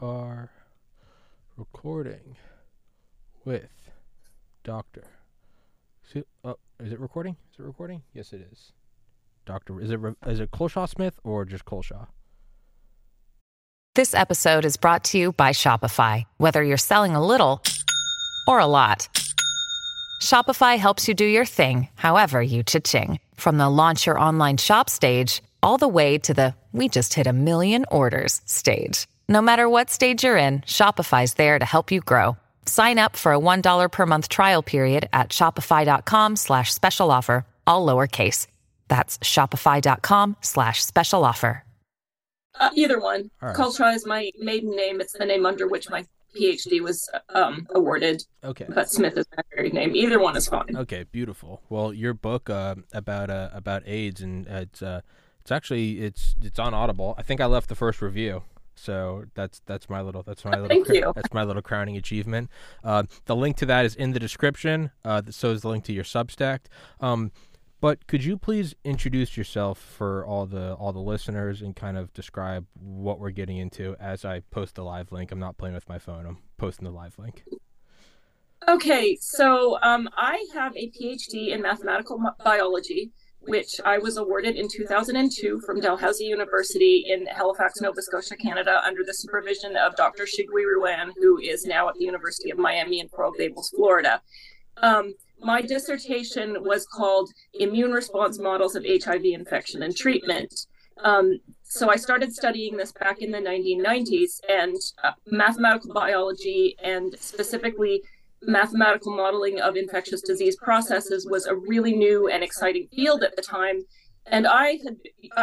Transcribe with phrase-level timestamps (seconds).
[0.00, 0.50] are
[1.56, 2.36] recording
[3.44, 3.70] with
[4.64, 5.04] Doctor.
[6.44, 7.36] Oh, is it recording?
[7.52, 8.02] Is it recording?
[8.12, 8.72] Yes, it is.
[9.46, 10.00] Doctor, is it
[10.40, 12.08] it Culshaw Smith or just Culshaw?
[13.94, 16.24] This episode is brought to you by Shopify.
[16.38, 17.62] Whether you're selling a little
[18.46, 19.08] or a lot,
[20.22, 23.18] Shopify helps you do your thing, however you cha-ching.
[23.34, 27.26] From the launch your online shop stage, all the way to the we just hit
[27.26, 29.06] a million orders stage.
[29.30, 32.36] No matter what stage you're in, Shopify's there to help you grow.
[32.66, 37.86] Sign up for a $1 per month trial period at shopify.com slash special offer, all
[37.86, 38.48] lowercase.
[38.88, 41.62] That's shopify.com slash special offer.
[42.58, 43.30] Uh, either one.
[43.40, 43.56] All right.
[43.56, 45.00] Culshaw is my maiden name.
[45.00, 46.04] It's the name under which my
[46.36, 48.66] PhD was um, awarded, Okay.
[48.68, 49.94] but Smith is my married name.
[49.94, 50.76] Either one is fine.
[50.76, 51.62] Okay, beautiful.
[51.68, 55.00] Well, your book uh, about uh, about AIDS and uh, it's uh,
[55.40, 57.14] it's actually it's it's on Audible.
[57.16, 58.42] I think I left the first review,
[58.80, 61.12] so that's that's my little that's my little Thank cr- you.
[61.14, 62.50] that's my little crowning achievement.
[62.82, 64.90] Uh, the link to that is in the description.
[65.04, 66.60] Uh, so is the link to your Substack.
[67.00, 67.32] Um,
[67.80, 72.12] but could you please introduce yourself for all the all the listeners and kind of
[72.12, 75.32] describe what we're getting into as I post the live link?
[75.32, 76.26] I'm not playing with my phone.
[76.26, 77.44] I'm posting the live link.
[78.68, 83.10] Okay, so um, I have a PhD in mathematical biology,
[83.42, 89.02] which I was awarded in 2002 from Dalhousie University in Halifax, Nova Scotia, Canada, under
[89.04, 90.24] the supervision of Dr.
[90.24, 94.20] Shigui Ruan, who is now at the University of Miami in Coral Gables, Florida.
[94.76, 100.66] Um, my dissertation was called Immune Response Models of HIV Infection and Treatment.
[101.02, 107.14] Um, so I started studying this back in the 1990s, and uh, mathematical biology and
[107.18, 108.02] specifically
[108.42, 113.42] mathematical modeling of infectious disease processes was a really new and exciting field at the
[113.42, 113.82] time.
[114.26, 114.96] And I had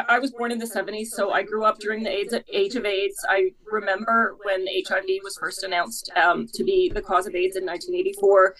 [0.07, 2.85] I was born in the 70s, so I grew up during the AIDS, age of
[2.85, 3.25] AIDS.
[3.27, 7.65] I remember when HIV was first announced um, to be the cause of AIDS in
[7.65, 8.55] 1984.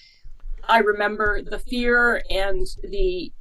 [0.68, 3.32] I remember the fear and the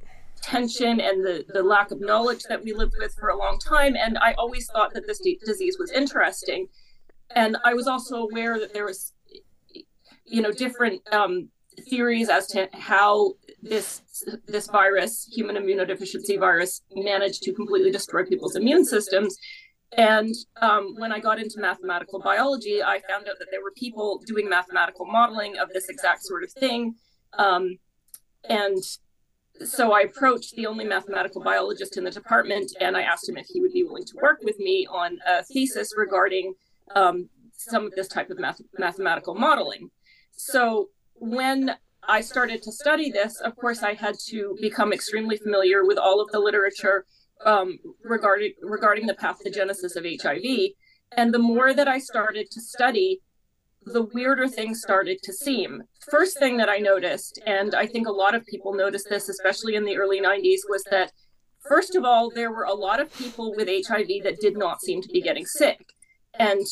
[0.41, 3.95] tension and the, the lack of knowledge that we lived with for a long time.
[3.95, 6.67] And I always thought that this disease was interesting.
[7.35, 9.13] And I was also aware that there was
[10.27, 11.49] you know different um,
[11.89, 14.01] theories as to how this
[14.47, 19.37] this virus, human immunodeficiency virus, managed to completely destroy people's immune systems.
[19.95, 24.21] And um, when I got into mathematical biology, I found out that there were people
[24.25, 26.95] doing mathematical modeling of this exact sort of thing.
[27.37, 27.77] Um,
[28.49, 28.83] and
[29.65, 33.47] so I approached the only mathematical biologist in the department, and I asked him if
[33.47, 36.53] he would be willing to work with me on a thesis regarding
[36.95, 39.89] um, some of this type of math- mathematical modeling.
[40.37, 41.75] So when
[42.07, 46.21] I started to study this, of course, I had to become extremely familiar with all
[46.21, 47.05] of the literature
[47.45, 50.71] um, regarding regarding the pathogenesis of HIV.
[51.15, 53.21] And the more that I started to study,
[53.83, 55.83] the weirder things started to seem.
[56.09, 59.75] First thing that I noticed, and I think a lot of people noticed this, especially
[59.75, 61.11] in the early 90s, was that
[61.67, 65.01] first of all, there were a lot of people with HIV that did not seem
[65.01, 65.93] to be getting sick.
[66.33, 66.65] And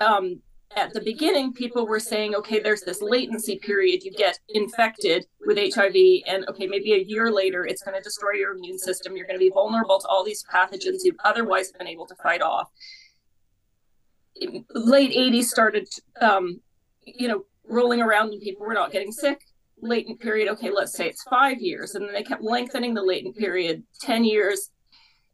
[0.00, 0.42] um,
[0.76, 4.04] at the beginning, people were saying, okay, there's this latency period.
[4.04, 8.32] You get infected with HIV, and okay, maybe a year later, it's going to destroy
[8.32, 9.16] your immune system.
[9.16, 12.40] You're going to be vulnerable to all these pathogens you've otherwise been able to fight
[12.40, 12.68] off.
[14.74, 15.88] Late 80s started,
[16.20, 16.60] um,
[17.04, 19.40] you know, rolling around, and people were not getting sick.
[19.82, 21.96] Latent period, okay, let's say it's five years.
[21.96, 24.70] And then they kept lengthening the latent period 10 years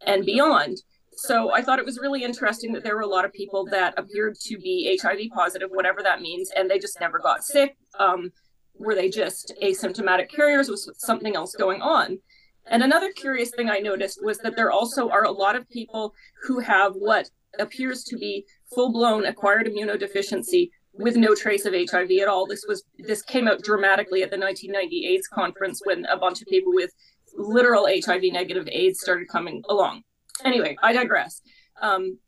[0.06, 0.78] and beyond.
[1.16, 3.94] So I thought it was really interesting that there were a lot of people that
[3.96, 7.76] appeared to be HIV positive, whatever that means, and they just never got sick.
[7.98, 8.30] Um,
[8.74, 10.68] were they just asymptomatic carriers?
[10.68, 12.18] Was something else going on?
[12.66, 16.12] And another curious thing I noticed was that there also are a lot of people
[16.42, 18.44] who have what appears to be
[18.74, 22.46] full-blown acquired immunodeficiency with no trace of HIV at all.
[22.46, 26.48] This was this came out dramatically at the 1990 AIDS conference when a bunch of
[26.48, 26.90] people with
[27.38, 30.02] literal HIV negative AIDS started coming along
[30.44, 31.42] anyway, I digress.
[31.80, 32.18] Um,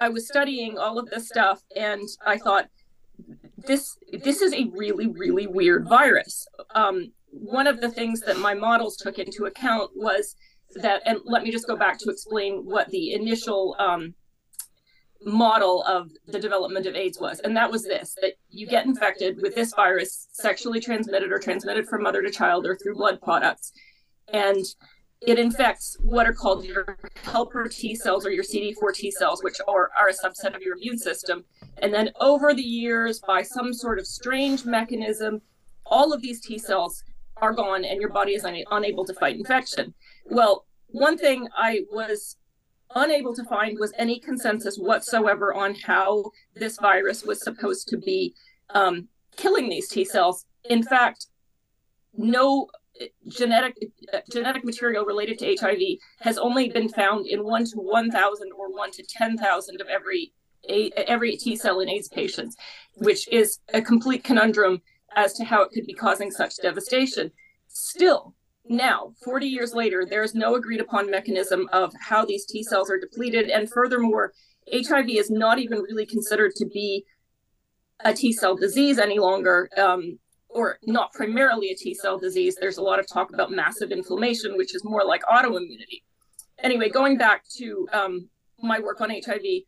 [0.00, 2.68] I was studying all of this stuff, and I thought
[3.56, 6.46] this this is a really really weird virus.
[6.74, 10.34] Um, one of the things that my models took into account was
[10.76, 14.14] that, and let me just go back to explain what the initial um,
[15.22, 19.40] model of the development of AIDS was, and that was this: that you get infected
[19.42, 23.72] with this virus, sexually transmitted or transmitted from mother to child or through blood products,
[24.32, 24.64] and
[25.20, 29.56] it infects what are called your helper T cells or your CD4 T cells, which
[29.66, 31.44] are, are a subset of your immune system.
[31.82, 35.40] And then over the years, by some sort of strange mechanism,
[35.84, 37.02] all of these T cells
[37.38, 39.92] are gone and your body is una- unable to fight infection.
[40.26, 42.36] Well, one thing I was
[42.94, 48.34] unable to find was any consensus whatsoever on how this virus was supposed to be
[48.70, 50.46] um, killing these T cells.
[50.68, 51.26] In fact,
[52.16, 52.68] no
[53.28, 53.76] genetic
[54.30, 55.78] genetic material related to HIV
[56.20, 59.88] has only been found in one to one thousand or one to ten thousand of
[59.88, 60.32] every
[60.68, 62.56] every T cell in AIDS patients,
[62.96, 64.82] which is a complete conundrum
[65.16, 67.30] as to how it could be causing such devastation.
[67.68, 68.34] Still,
[68.68, 72.90] now, 40 years later, there is no agreed upon mechanism of how these T cells
[72.90, 73.48] are depleted.
[73.48, 74.32] And furthermore,
[74.72, 77.04] HIV is not even really considered to be
[78.04, 80.18] a T cell disease any longer, um,
[80.48, 82.56] or not primarily a T cell disease.
[82.60, 86.02] There's a lot of talk about massive inflammation, which is more like autoimmunity.
[86.62, 88.28] Anyway, going back to um,
[88.60, 89.62] my work on HIV,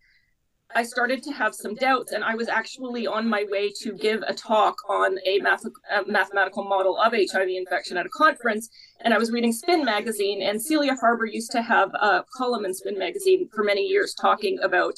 [0.74, 4.22] I started to have some doubts, and I was actually on my way to give
[4.26, 8.68] a talk on a, math- a, mathematical model of HIV infection at a conference.
[9.00, 12.74] And I was reading Spin magazine, and Celia Farber used to have a column in
[12.74, 14.94] Spin magazine for many years talking about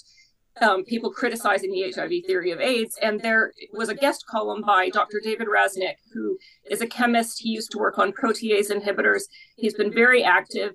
[0.60, 2.99] um, people criticizing the HIV theory of AIDS.
[3.02, 5.20] And there was a guest column by Dr.
[5.22, 6.38] David Rasnick, who
[6.70, 7.40] is a chemist.
[7.40, 9.22] He used to work on protease inhibitors.
[9.56, 10.75] He's been very active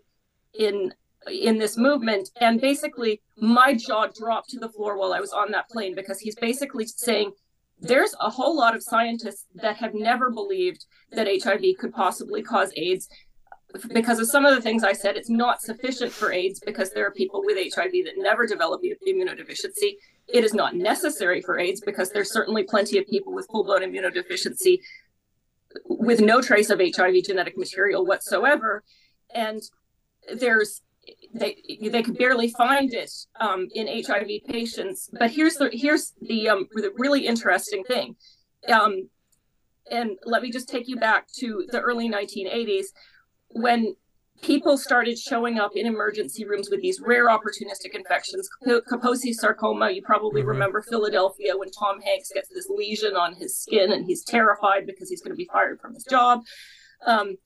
[0.57, 0.93] in
[1.31, 2.29] in this movement.
[2.39, 6.19] And basically, my jaw dropped to the floor while I was on that plane because
[6.19, 7.33] he's basically saying
[7.79, 12.71] there's a whole lot of scientists that have never believed that HIV could possibly cause
[12.75, 13.07] AIDS.
[13.93, 17.05] Because of some of the things I said, it's not sufficient for AIDS because there
[17.05, 19.97] are people with HIV that never develop immunodeficiency.
[20.27, 23.81] It is not necessary for AIDS because there's certainly plenty of people with full blown
[23.81, 24.79] immunodeficiency
[25.85, 28.83] with no trace of HIV genetic material whatsoever.
[29.33, 29.61] And
[30.33, 30.81] there's
[31.33, 31.57] they
[31.91, 35.09] they could barely find it um, in HIV patients.
[35.17, 38.15] But here's the here's the um, the really interesting thing,
[38.67, 39.09] um,
[39.89, 42.87] and let me just take you back to the early 1980s
[43.49, 43.95] when
[44.41, 48.47] people started showing up in emergency rooms with these rare opportunistic infections.
[48.65, 50.49] Kaposi sarcoma, you probably mm-hmm.
[50.49, 55.09] remember Philadelphia when Tom Hanks gets this lesion on his skin and he's terrified because
[55.09, 56.41] he's going to be fired from his job.
[57.05, 57.37] Um,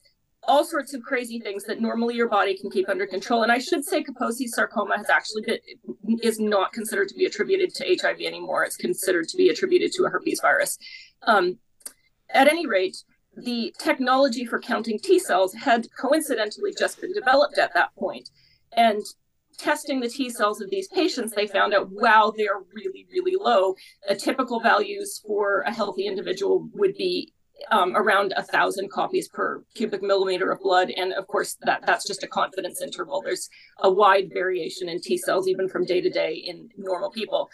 [0.43, 3.43] all sorts of crazy things that normally your body can keep under control.
[3.43, 7.73] And I should say Kaposi sarcoma has actually been is not considered to be attributed
[7.75, 8.63] to HIV anymore.
[8.63, 10.77] It's considered to be attributed to a herpes virus.
[11.23, 11.59] Um,
[12.33, 12.97] at any rate,
[13.35, 18.29] the technology for counting T cells had coincidentally just been developed at that point.
[18.73, 19.01] And
[19.57, 23.75] testing the T cells of these patients, they found out, wow, they're really, really low.
[24.09, 27.33] A typical values for a healthy individual would be
[27.69, 30.89] um, around a thousand copies per cubic millimeter of blood.
[30.89, 33.21] And of course, that that's just a confidence interval.
[33.21, 33.49] There's
[33.79, 37.49] a wide variation in T cells, even from day to day in normal people.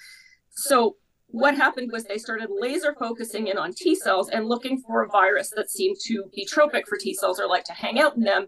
[0.51, 0.95] So
[1.29, 5.09] what happened was they started laser focusing in on T cells and looking for a
[5.09, 8.23] virus that seemed to be tropic for T cells or like to hang out in
[8.23, 8.45] them.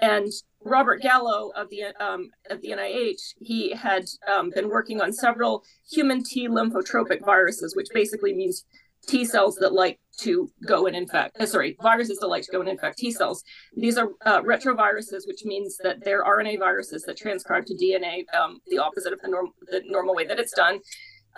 [0.00, 0.30] And
[0.62, 5.62] Robert Gallo of the um, of the NIH, he had um, been working on several
[5.90, 8.64] human T lymphotropic viruses, which basically means
[9.06, 12.60] T cells that like to go and infect, uh, sorry, viruses that like to go
[12.60, 13.42] and infect T cells.
[13.74, 18.60] These are uh, retroviruses, which means that they're RNA viruses that transcribe to DNA, um,
[18.68, 20.80] the opposite of the, norm- the normal way that it's done.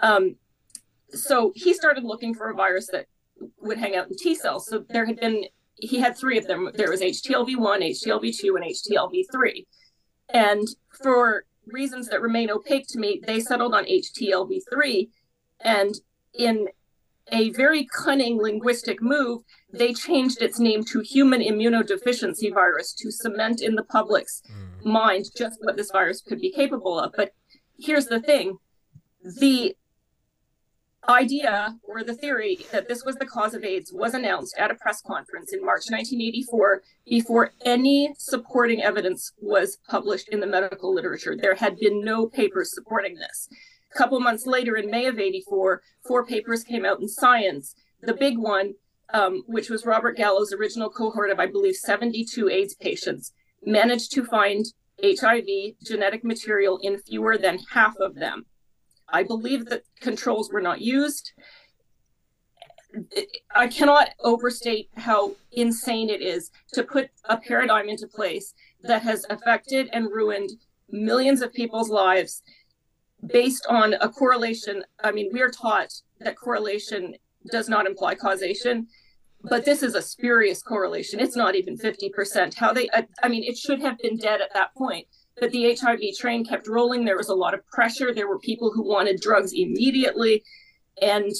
[0.02, 0.36] Um,
[1.14, 3.06] so he started looking for a virus that
[3.60, 4.66] would hang out in T cells.
[4.66, 5.44] So there had been,
[5.74, 6.70] he had three of them.
[6.74, 9.66] There was HTLV1, HTLV2, and HTLV3.
[10.32, 10.66] And
[11.02, 15.08] for reasons that remain opaque to me, they settled on HTLV3.
[15.60, 15.94] And
[16.34, 16.68] in
[17.30, 19.42] a very cunning linguistic move,
[19.72, 24.84] they changed its name to human immunodeficiency virus to cement in the public's mm.
[24.84, 27.12] mind just what this virus could be capable of.
[27.16, 27.32] But
[27.78, 28.58] here's the thing
[29.40, 29.76] the
[31.08, 34.74] idea or the theory that this was the cause of AIDS was announced at a
[34.74, 41.36] press conference in March 1984 before any supporting evidence was published in the medical literature.
[41.36, 43.48] There had been no papers supporting this.
[43.94, 47.74] A couple months later, in May of 84, four papers came out in Science.
[48.00, 48.74] The big one,
[49.12, 53.32] um, which was Robert Gallo's original cohort of, I believe, 72 AIDS patients,
[53.64, 54.64] managed to find
[55.02, 58.46] HIV genetic material in fewer than half of them.
[59.12, 61.32] I believe that controls were not used.
[63.54, 69.24] I cannot overstate how insane it is to put a paradigm into place that has
[69.30, 70.50] affected and ruined
[70.90, 72.42] millions of people's lives
[73.26, 74.84] based on a correlation.
[75.02, 77.14] I mean, we are taught that correlation
[77.50, 78.88] does not imply causation,
[79.42, 81.18] but this is a spurious correlation.
[81.18, 82.54] It's not even 50%.
[82.54, 82.88] How they,
[83.22, 85.06] I mean, it should have been dead at that point.
[85.40, 87.04] But the HIV train kept rolling.
[87.04, 88.14] There was a lot of pressure.
[88.14, 90.44] There were people who wanted drugs immediately.
[91.00, 91.32] And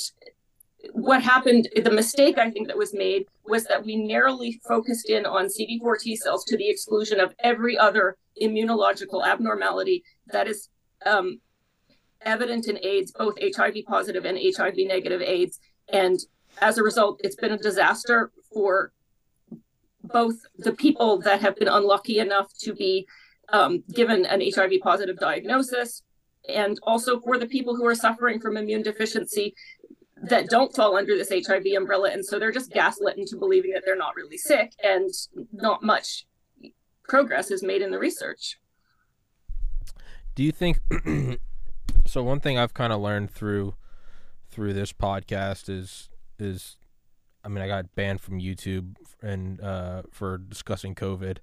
[0.92, 5.26] what happened, the mistake I think that was made was that we narrowly focused in
[5.26, 10.68] on CD4 T cells to the exclusion of every other immunological abnormality that is
[11.06, 11.40] um,
[12.22, 15.60] evident in AIDS, both HIV positive and HIV negative AIDS.
[15.92, 16.18] And
[16.60, 18.92] as a result, it's been a disaster for
[20.02, 23.06] both the people that have been unlucky enough to be
[23.50, 26.02] um, given an HIV positive diagnosis
[26.48, 29.54] and also for the people who are suffering from immune deficiency
[30.22, 32.10] that don't fall under this HIV umbrella.
[32.10, 35.10] And so they're just gaslit into believing that they're not really sick and
[35.52, 36.26] not much
[37.08, 38.58] progress is made in the research.
[40.34, 40.80] Do you think
[42.06, 43.74] so one thing I've kind of learned through
[44.48, 46.08] through this podcast is
[46.38, 46.76] is
[47.44, 51.38] I mean I got banned from YouTube and uh, for discussing COVID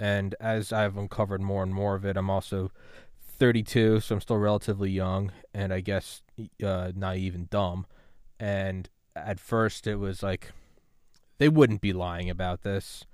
[0.00, 2.72] and as I've uncovered more and more of it I'm also
[3.40, 6.22] 32 so I'm still relatively young and I guess
[6.64, 7.86] uh, naive and dumb.
[8.38, 10.52] And at first it was like
[11.38, 13.04] they wouldn't be lying about this.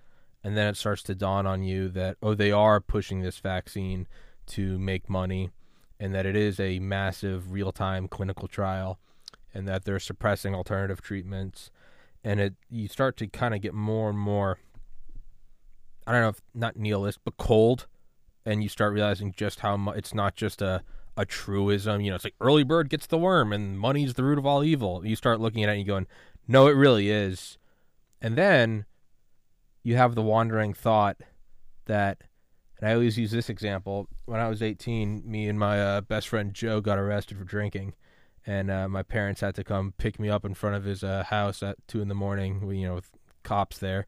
[0.43, 4.07] And then it starts to dawn on you that oh they are pushing this vaccine
[4.49, 5.51] to make money
[5.99, 8.99] and that it is a massive real-time clinical trial
[9.55, 11.71] and that they're suppressing alternative treatments.
[12.23, 14.59] And it you start to kind of get more and more
[16.07, 17.87] I don't know if not nihilist but cold
[18.45, 20.83] and you start realizing just how much it's not just a
[21.17, 22.03] a truism.
[22.03, 24.63] You know, it's like early bird gets the worm and money's the root of all
[24.63, 25.05] evil.
[25.07, 26.07] You start looking at it and you're going,
[26.47, 27.59] no, it really is.
[28.21, 28.85] And then
[29.83, 31.17] you have the wandering thought
[31.87, 32.23] that,
[32.79, 34.09] and I always use this example.
[34.27, 37.95] When I was 18, me and my uh, best friend Joe got arrested for drinking.
[38.47, 41.25] And uh, my parents had to come pick me up in front of his uh,
[41.25, 43.11] house at two in the morning, you know, with
[43.43, 44.07] cops there.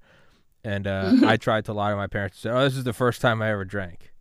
[0.65, 3.21] And uh, I tried to lie to my parents say, "Oh, this is the first
[3.21, 4.13] time I ever drank."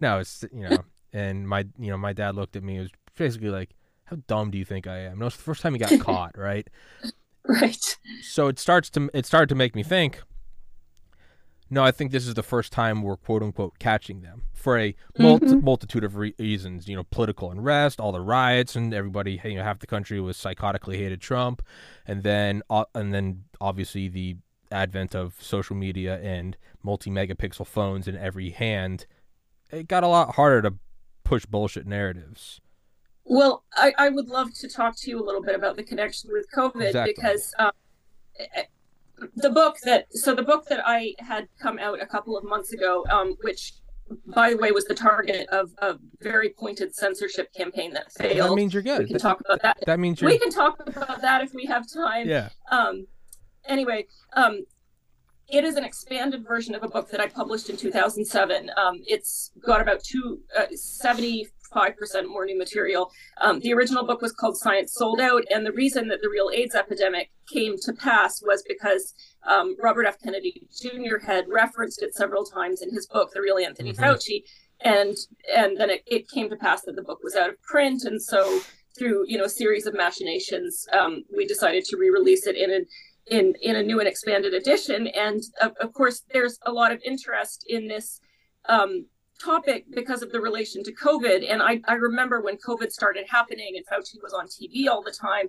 [0.00, 0.78] No, it's you know,
[1.12, 2.78] and my you know my dad looked at me.
[2.78, 3.70] It was basically like,
[4.04, 6.36] "How dumb do you think I am?" No, it's the first time he got caught,
[6.36, 6.68] right?
[7.46, 7.96] Right.
[8.22, 10.22] So it starts to it started to make me think.
[11.70, 14.94] No, I think this is the first time we're quote unquote catching them for a
[15.18, 15.64] mm-hmm.
[15.64, 16.88] multitude of re- reasons.
[16.88, 19.40] You know, political unrest, all the riots, and everybody.
[19.44, 21.62] You know, half the country was psychotically hated Trump,
[22.06, 24.36] and then uh, and then obviously the
[24.74, 29.06] advent of social media and multi megapixel phones in every hand.
[29.70, 30.74] It got a lot harder to
[31.24, 32.60] push bullshit narratives.
[33.24, 36.30] Well, I, I would love to talk to you a little bit about the connection
[36.32, 37.14] with COVID exactly.
[37.16, 37.70] because um,
[39.36, 42.72] the book that so the book that I had come out a couple of months
[42.72, 43.74] ago, um, which
[44.26, 48.50] by the way was the target of a very pointed censorship campaign that failed.
[48.50, 49.04] That means you're good.
[49.04, 49.78] We can talk about that.
[49.86, 50.30] That means you're...
[50.30, 52.28] we can talk about that if we have time.
[52.28, 52.50] Yeah.
[52.70, 53.06] Um.
[53.66, 54.64] Anyway, um,
[55.48, 58.70] it is an expanded version of a book that I published in 2007.
[58.76, 61.48] Um, it's got about two, uh, 75%
[62.26, 63.10] more new material.
[63.40, 66.50] Um, the original book was called Science Sold Out, and the reason that the real
[66.52, 69.14] AIDS epidemic came to pass was because
[69.46, 70.16] um, Robert F.
[70.22, 71.18] Kennedy Jr.
[71.24, 74.02] had referenced it several times in his book, The Real Anthony mm-hmm.
[74.02, 74.44] Fauci,
[74.80, 75.16] and
[75.54, 78.20] and then it, it, came to pass that the book was out of print, and
[78.20, 78.60] so
[78.98, 82.86] through you know a series of machinations, um, we decided to re-release it in an
[83.26, 85.06] in in a new and expanded edition.
[85.08, 88.20] And of, of course, there's a lot of interest in this
[88.68, 89.06] um,
[89.42, 91.44] topic because of the relation to COVID.
[91.50, 95.10] And I, I remember when COVID started happening and Fauci was on TV all the
[95.10, 95.48] time,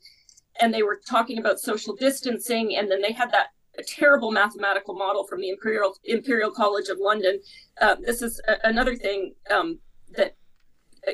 [0.59, 4.95] and they were talking about social distancing, and then they had that a terrible mathematical
[4.95, 7.39] model from the Imperial Imperial College of London.
[7.81, 9.79] Uh, this is a, another thing um,
[10.15, 10.35] that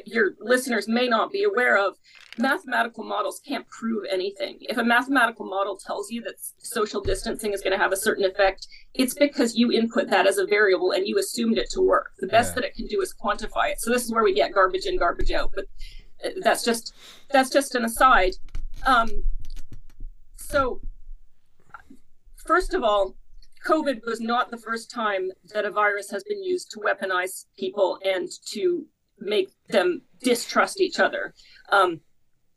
[0.06, 1.96] your listeners may not be aware of,
[2.38, 4.58] mathematical models can't prove anything.
[4.62, 8.26] If a mathematical model tells you that social distancing is going to have a certain
[8.26, 12.12] effect, it's because you input that as a variable and you assumed it to work.
[12.20, 12.56] The best yeah.
[12.56, 13.82] that it can do is quantify it.
[13.82, 15.52] So this is where we get garbage in, garbage out.
[15.56, 15.66] But
[16.26, 16.94] uh, that's just
[17.32, 18.34] that's just an aside.
[18.86, 19.24] Um,
[20.38, 20.82] so
[22.46, 23.16] first of all,
[23.66, 28.00] COVID was not the first time that a virus has been used to weaponize people
[28.04, 28.86] and to
[29.22, 31.34] make them distrust each other.
[31.70, 32.02] Um,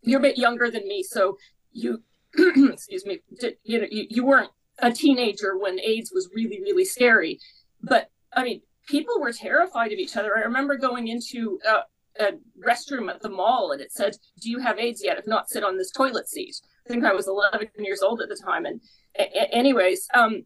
[0.02, 1.38] you're a bit younger than me, so
[1.72, 2.02] you,
[2.36, 3.20] excuse me,
[3.62, 7.38] you know, you, you weren't a teenager when AIDS was really, really scary.
[7.82, 10.36] But I mean, people were terrified of each other.
[10.36, 12.32] I remember going into a, a
[12.66, 15.18] restroom at the mall and it said, Do you have AIDS yet?
[15.18, 16.56] If not, sit on this toilet seat.
[16.86, 18.66] I think I was 11 years old at the time.
[18.66, 18.80] And,
[19.18, 20.44] a- anyways, um,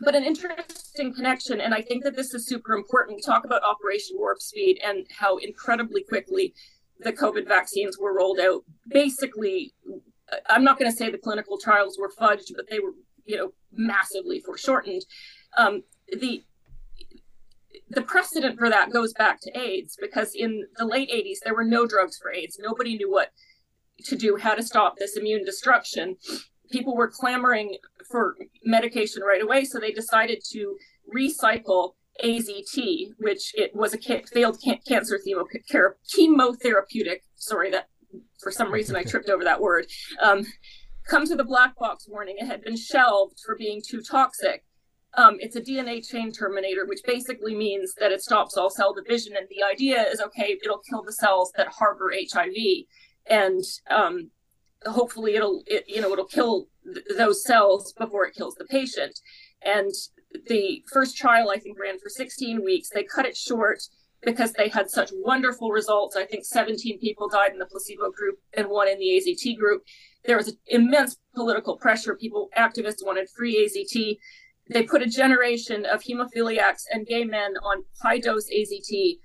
[0.00, 1.60] but an interesting connection.
[1.60, 3.16] And I think that this is super important.
[3.16, 6.54] We talk about Operation Warp Speed and how incredibly quickly
[7.00, 8.62] the COVID vaccines were rolled out.
[8.88, 9.72] Basically,
[10.48, 12.92] I'm not going to say the clinical trials were fudged, but they were,
[13.24, 15.02] you know, massively foreshortened.
[15.56, 16.42] Um, the
[17.90, 21.64] the precedent for that goes back to AIDS because in the late 80s there were
[21.64, 22.58] no drugs for AIDS.
[22.60, 23.30] Nobody knew what
[24.04, 26.16] to do, how to stop this immune destruction
[26.70, 27.76] people were clamoring
[28.10, 30.76] for medication right away, so they decided to
[31.14, 31.92] recycle
[32.24, 35.46] AZT, which it was a ca- failed can- cancer chemo-
[36.16, 37.20] chemotherapeutic.
[37.36, 37.88] Sorry, that
[38.42, 39.86] for some reason I tripped over that word.
[40.20, 40.44] Um,
[41.06, 42.36] come to the black box warning.
[42.38, 44.64] It had been shelved for being too toxic.
[45.16, 49.34] Um, it's a DNA chain terminator, which basically means that it stops all cell division.
[49.36, 52.84] And the idea is okay, it'll kill the cells that harbor HIV,
[53.26, 54.30] and um,
[54.86, 59.18] hopefully it'll it, you know it'll kill th- those cells before it kills the patient.
[59.62, 59.90] And
[60.46, 62.90] the first trial I think ran for 16 weeks.
[62.90, 63.80] They cut it short
[64.22, 66.16] because they had such wonderful results.
[66.16, 69.82] I think 17 people died in the placebo group and one in the AZT group.
[70.24, 72.16] There was immense political pressure.
[72.16, 74.18] People, activists wanted free AZT.
[74.70, 79.18] They put a generation of hemophiliacs and gay men on high dose AZT,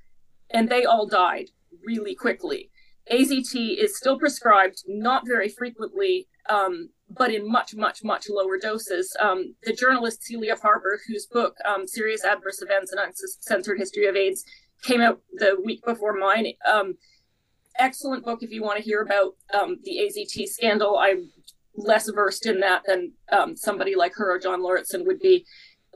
[0.52, 1.50] and they all died
[1.86, 2.70] really quickly.
[3.12, 9.16] AZT is still prescribed, not very frequently, um, but in much, much, much lower doses.
[9.20, 14.16] Um, the journalist Celia Farber, whose book, um, Serious Adverse Events and Uncensored History of
[14.16, 14.44] AIDS,
[14.84, 16.48] came out the week before mine.
[16.72, 16.96] Um,
[17.80, 20.98] excellent book if you want to hear about um, the AZT scandal.
[20.98, 21.32] I'm
[21.76, 25.46] less versed in that than um, somebody like her or John Lauritsen would be.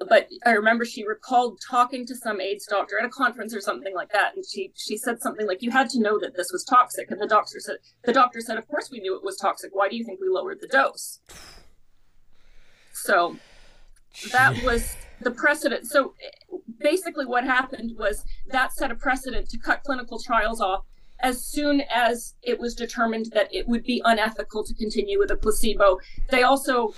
[0.08, 3.96] But I remember she recalled talking to some AIDS doctor at a conference or something
[3.96, 6.64] like that, and she she said something like, "You had to know that this was
[6.64, 9.72] toxic." And the doctor said, "The doctor said, of course we knew it was toxic.
[9.74, 11.20] Why do you think we lowered the dose?"
[12.94, 13.38] So
[14.32, 15.88] that was the precedent.
[15.88, 16.14] So
[16.80, 20.86] basically, what happened was that set a precedent to cut clinical trials off
[21.20, 25.36] as soon as it was determined that it would be unethical to continue with a
[25.36, 25.98] placebo.
[26.30, 26.94] They also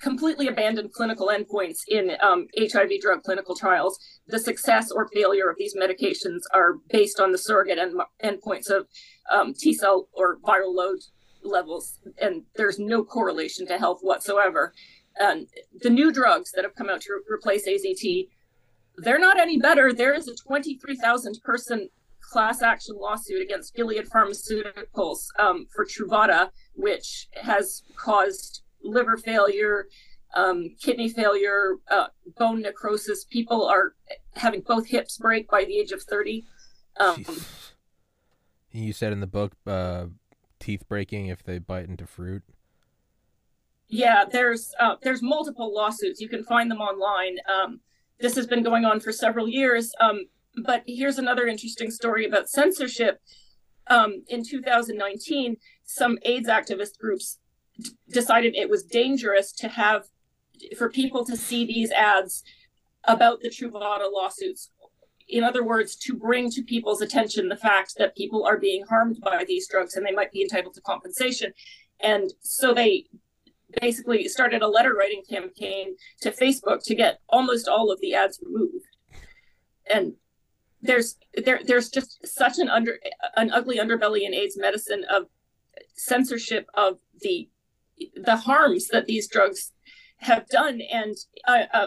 [0.00, 3.98] completely abandoned clinical endpoints in um, HIV drug clinical trials.
[4.26, 8.86] The success or failure of these medications are based on the surrogate end- endpoints of
[9.30, 10.98] um, T cell or viral load
[11.42, 14.72] levels, and there's no correlation to health whatsoever.
[15.18, 15.46] And
[15.80, 18.28] the new drugs that have come out to re- replace AZT,
[18.98, 19.92] they're not any better.
[19.92, 21.88] There is a 23,000 person
[22.20, 29.88] class action lawsuit against Gilead Pharmaceuticals um, for Truvada, which has caused liver failure,
[30.34, 32.06] um, kidney failure, uh,
[32.36, 33.24] bone necrosis.
[33.24, 33.94] People are
[34.34, 36.44] having both hips break by the age of 30.
[36.98, 37.24] Um,
[38.72, 40.06] you said in the book, uh,
[40.58, 42.42] teeth breaking if they bite into fruit.
[43.88, 46.20] Yeah, there's uh, there's multiple lawsuits.
[46.20, 47.36] You can find them online.
[47.48, 47.80] Um,
[48.18, 49.92] this has been going on for several years.
[50.00, 50.26] Um,
[50.64, 53.20] but here's another interesting story about censorship.
[53.88, 57.38] Um, in 2019, some AIDS activist groups
[58.10, 60.04] decided it was dangerous to have
[60.78, 62.42] for people to see these ads
[63.04, 64.70] about the Truvada lawsuits.
[65.28, 69.18] In other words, to bring to people's attention the fact that people are being harmed
[69.22, 71.52] by these drugs and they might be entitled to compensation.
[72.00, 73.06] And so they
[73.80, 78.40] basically started a letter writing campaign to Facebook to get almost all of the ads
[78.42, 78.86] removed.
[79.92, 80.14] And
[80.82, 82.98] there's there there's just such an under
[83.36, 85.24] an ugly underbelly in AIDS medicine of
[85.94, 87.48] censorship of the
[88.14, 89.72] the harms that these drugs
[90.18, 90.80] have done.
[90.92, 91.86] And uh, uh,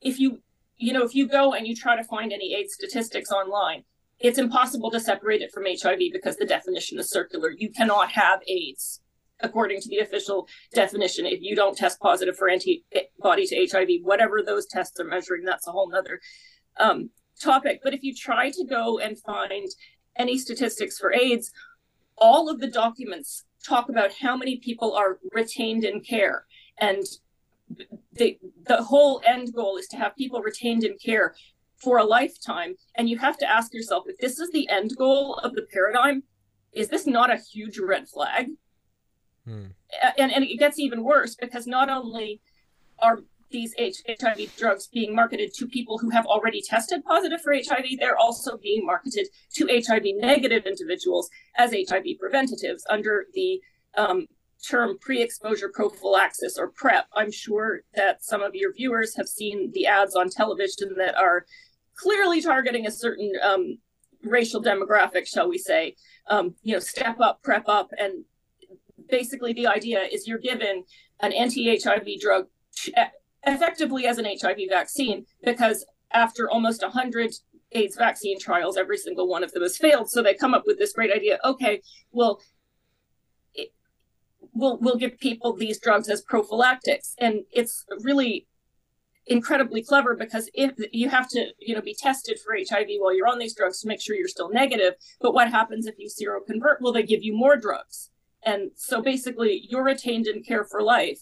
[0.00, 0.42] if you
[0.76, 3.84] you know if you go and you try to find any AIDS statistics online
[4.20, 7.50] it's impossible to separate it from HIV because the definition is circular.
[7.50, 9.00] You cannot have AIDS
[9.40, 14.42] according to the official definition if you don't test positive for antibody to HIV whatever
[14.42, 16.20] those tests are measuring that's a whole nother
[16.78, 17.10] um,
[17.42, 17.80] topic.
[17.82, 19.68] But if you try to go and find
[20.16, 21.50] any statistics for AIDS,
[22.16, 26.46] all of the documents talk about how many people are retained in care.
[26.78, 27.04] And
[28.12, 31.34] the, the whole end goal is to have people retained in care
[31.76, 32.74] for a lifetime.
[32.96, 36.22] And you have to ask yourself if this is the end goal of the paradigm,
[36.72, 38.48] is this not a huge red flag?
[39.46, 39.66] Hmm.
[40.18, 42.40] And, and it gets even worse because not only
[42.98, 47.86] are these HIV drugs being marketed to people who have already tested positive for HIV.
[47.98, 53.60] They're also being marketed to HIV negative individuals as HIV preventatives under the
[53.96, 54.26] um,
[54.68, 57.06] term pre exposure prophylaxis or PrEP.
[57.14, 61.46] I'm sure that some of your viewers have seen the ads on television that are
[61.96, 63.78] clearly targeting a certain um,
[64.22, 65.96] racial demographic, shall we say.
[66.28, 67.90] Um, you know, step up, prep up.
[67.98, 68.24] And
[69.08, 70.84] basically, the idea is you're given
[71.20, 72.46] an anti HIV drug
[73.46, 77.32] effectively as an HIV vaccine because after almost 100
[77.72, 80.10] AIDS vaccine trials, every single one of them has failed.
[80.10, 81.38] So they come up with this great idea.
[81.44, 82.40] Okay, well,
[84.52, 88.46] we'll we'll give people these drugs as prophylactics, and it's really
[89.26, 93.26] incredibly clever because if you have to you know be tested for hiv while you're
[93.26, 96.76] on these drugs to make sure you're still negative but what happens if you seroconvert
[96.82, 98.10] well they give you more drugs
[98.44, 101.20] And so basically, you're retained in care for life.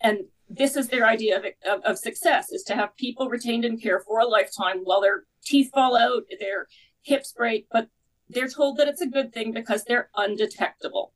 [0.00, 3.78] And this is their idea of, of, of, success is to have people retained in
[3.78, 6.66] care for a lifetime while their teeth fall out, their
[7.02, 7.88] hips break, but
[8.28, 11.12] they're told that it's a good thing because they're undetectable.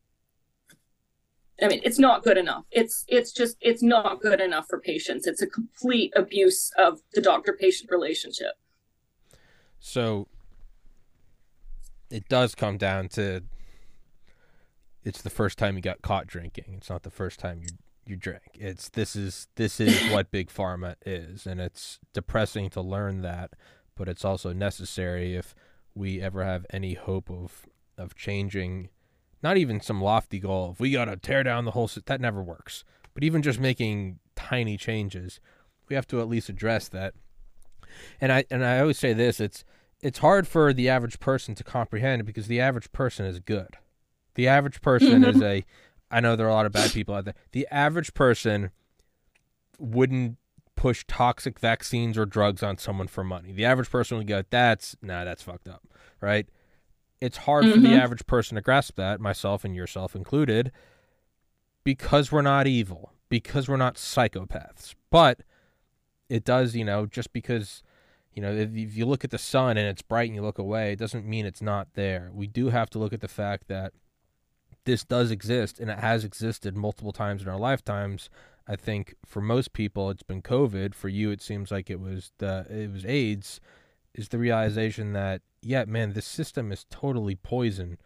[1.62, 2.64] I mean, it's not good enough.
[2.70, 5.26] It's it's just it's not good enough for patients.
[5.26, 8.52] It's a complete abuse of the doctor-patient relationship.
[9.78, 10.28] So
[12.10, 13.42] it does come down to
[15.02, 16.74] it's the first time you got caught drinking.
[16.76, 17.68] It's not the first time you
[18.06, 18.42] you drink.
[18.54, 23.52] It's this is this is what big pharma is, and it's depressing to learn that,
[23.96, 25.54] but it's also necessary if
[25.94, 27.66] we ever have any hope of
[27.98, 28.90] of changing
[29.42, 32.42] not even some lofty goal if we got to tear down the whole that never
[32.42, 32.84] works.
[33.14, 35.40] But even just making tiny changes
[35.88, 37.14] we have to at least address that.
[38.20, 39.64] And i and i always say this it's
[40.02, 43.78] it's hard for the average person to comprehend because the average person is good.
[44.34, 45.44] The average person is mm-hmm.
[45.44, 45.64] a
[46.10, 48.70] i know there are a lot of bad people out there the average person
[49.78, 50.36] wouldn't
[50.76, 53.50] push toxic vaccines or drugs on someone for money.
[53.50, 55.82] The average person would go, "That's nah, that's fucked up,"
[56.20, 56.46] right?
[57.20, 57.74] It's hard mm-hmm.
[57.74, 58.00] for the mm-hmm.
[58.00, 60.70] average person to grasp that, myself and yourself included,
[61.82, 64.94] because we're not evil, because we're not psychopaths.
[65.10, 65.40] But
[66.28, 67.82] it does, you know, just because
[68.34, 70.58] you know, if, if you look at the sun and it's bright and you look
[70.58, 72.30] away, it doesn't mean it's not there.
[72.34, 73.94] We do have to look at the fact that
[74.86, 78.30] this does exist and it has existed multiple times in our lifetimes
[78.68, 80.94] I think for most people it's been COVID.
[80.94, 83.60] For you, it seems like it was the it was AIDS.
[84.14, 87.98] Is the realization that yeah, man, this system is totally poison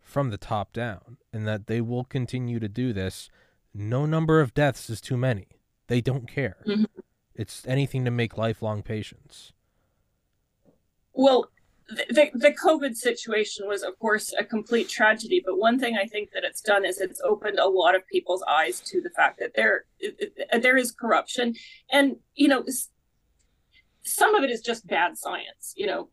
[0.00, 3.28] from the top down, and that they will continue to do this.
[3.74, 5.48] No number of deaths is too many.
[5.88, 6.58] They don't care.
[6.66, 6.84] Mm-hmm.
[7.34, 9.52] It's anything to make lifelong patients.
[11.12, 11.50] Well,
[11.88, 15.42] the, the COVID situation was, of course, a complete tragedy.
[15.44, 18.42] But one thing I think that it's done is it's opened a lot of people's
[18.48, 19.84] eyes to the fact that there
[20.60, 21.54] there is corruption,
[21.90, 22.64] and you know,
[24.02, 25.74] some of it is just bad science.
[25.76, 26.08] You know,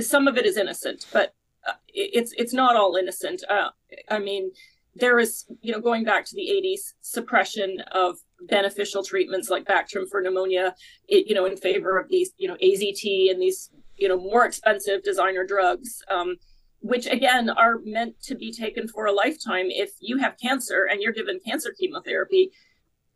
[0.00, 1.34] some of it is innocent, but
[1.66, 3.42] uh, it's it's not all innocent.
[3.50, 3.70] Uh,
[4.08, 4.52] I mean,
[4.94, 8.18] there is you know going back to the 80s suppression of
[8.48, 10.76] beneficial treatments like Bactrim for pneumonia,
[11.08, 14.44] it, you know, in favor of these you know AZT and these you know more
[14.44, 16.36] expensive designer drugs um,
[16.80, 21.00] which again are meant to be taken for a lifetime if you have cancer and
[21.00, 22.50] you're given cancer chemotherapy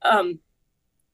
[0.03, 0.39] um,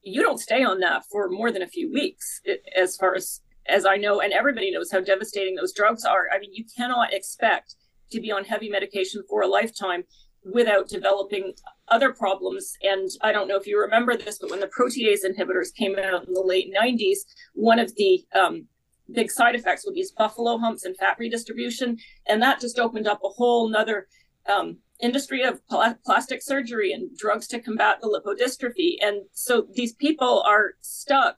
[0.01, 2.41] you don't stay on that for more than a few weeks
[2.75, 6.39] as far as as i know and everybody knows how devastating those drugs are i
[6.39, 7.75] mean you cannot expect
[8.11, 10.03] to be on heavy medication for a lifetime
[10.51, 11.53] without developing
[11.89, 12.73] other problems.
[12.81, 16.27] And I don't know if you remember this, but when the protease inhibitors came out
[16.27, 17.17] in the late 90s,
[17.53, 18.67] one of the um,
[19.11, 21.97] big side effects with these buffalo humps and fat redistribution.
[22.27, 24.07] And that just opened up a whole nother
[24.47, 28.95] um, industry of pl- plastic surgery and drugs to combat the lipodystrophy.
[29.01, 31.37] And so these people are stuck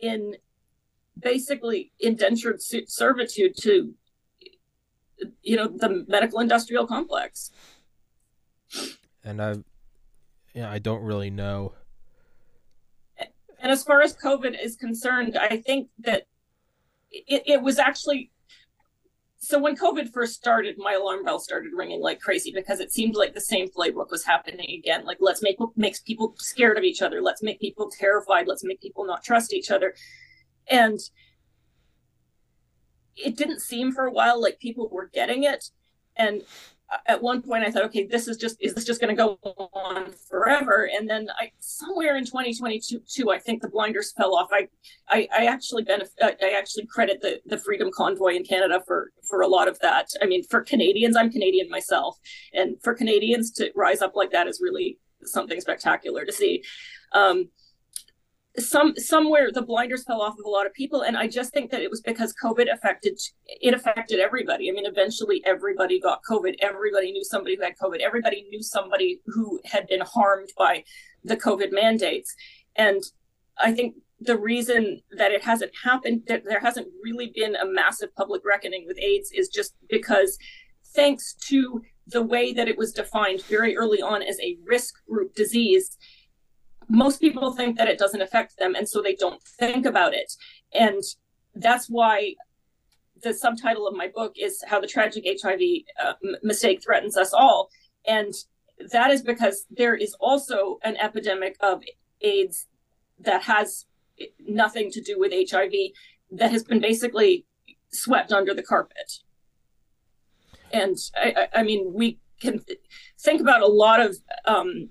[0.00, 0.34] in
[1.18, 3.94] basically indentured servitude to,
[5.42, 7.50] you know, the medical industrial complex.
[9.24, 9.54] And I,
[10.54, 11.72] yeah, I don't really know.
[13.18, 16.26] And as far as COVID is concerned, I think that
[17.26, 18.30] it, it was actually
[19.38, 23.14] so when COVID first started, my alarm bell started ringing like crazy because it seemed
[23.14, 25.04] like the same playbook was happening again.
[25.04, 27.22] Like let's make makes people scared of each other.
[27.22, 28.48] Let's make people terrified.
[28.48, 29.94] Let's make people not trust each other.
[30.68, 30.98] And
[33.14, 35.70] it didn't seem for a while like people were getting it.
[36.16, 36.42] And
[37.06, 39.38] at one point I thought, okay, this is just is this just going to go
[39.72, 40.88] on forever?
[40.92, 44.48] And then I somewhere in 2022, I think the blinders fell off.
[44.52, 44.68] I
[45.08, 46.14] I, I actually benefit.
[46.20, 50.08] I actually credit the the Freedom Convoy in Canada for for a lot of that.
[50.22, 52.18] I mean, for Canadians, I'm Canadian myself,
[52.52, 56.62] and for Canadians to rise up like that is really something spectacular to see.
[57.12, 57.48] Um,
[58.58, 61.70] some somewhere the blinders fell off of a lot of people and i just think
[61.70, 64.70] that it was because covid affected it affected everybody.
[64.70, 66.54] I mean eventually everybody got covid.
[66.60, 68.00] Everybody knew somebody who had covid.
[68.00, 70.84] Everybody knew somebody who had been harmed by
[71.24, 72.34] the covid mandates.
[72.76, 73.02] And
[73.58, 78.14] i think the reason that it hasn't happened that there hasn't really been a massive
[78.14, 80.38] public reckoning with aids is just because
[80.94, 85.34] thanks to the way that it was defined very early on as a risk group
[85.34, 85.98] disease
[86.88, 90.32] most people think that it doesn't affect them and so they don't think about it.
[90.72, 91.02] And
[91.54, 92.34] that's why
[93.22, 95.60] the subtitle of my book is how the tragic hiv
[96.02, 97.70] uh, mistake threatens us all.
[98.06, 98.34] And
[98.92, 101.82] that is because there is also an epidemic of
[102.20, 102.66] aids
[103.20, 103.86] that has
[104.46, 105.72] nothing to do with hiv
[106.30, 107.46] that has been basically
[107.90, 109.12] swept under the carpet.
[110.72, 112.62] And i, I mean we can
[113.18, 114.90] think about a lot of um,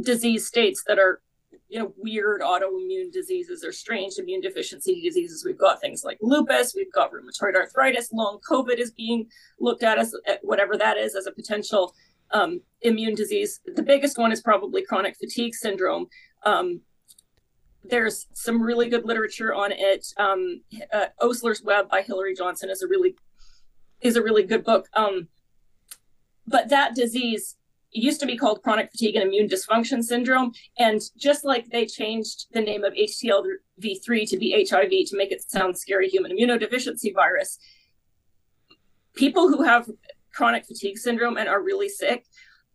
[0.00, 1.20] disease states that are
[1.68, 5.44] you know weird autoimmune diseases or strange immune deficiency diseases.
[5.44, 9.98] We've got things like lupus we've got rheumatoid arthritis long covid is being looked at
[9.98, 11.94] as whatever that is as a potential
[12.32, 13.60] um, immune disease.
[13.66, 16.06] The biggest one is probably chronic fatigue syndrome.
[16.44, 16.80] Um,
[17.82, 20.06] there's some really good literature on it.
[20.16, 23.16] Um, uh, osler's web by hillary johnson is a really
[24.00, 24.88] is a really good book.
[24.94, 25.28] Um,
[26.46, 27.56] but that disease
[27.92, 30.52] used to be called chronic fatigue and immune dysfunction syndrome.
[30.78, 35.48] And just like they changed the name of HTLV3 to be HIV to make it
[35.50, 37.58] sound scary, human immunodeficiency virus,
[39.14, 39.88] people who have
[40.32, 42.26] chronic fatigue syndrome and are really sick,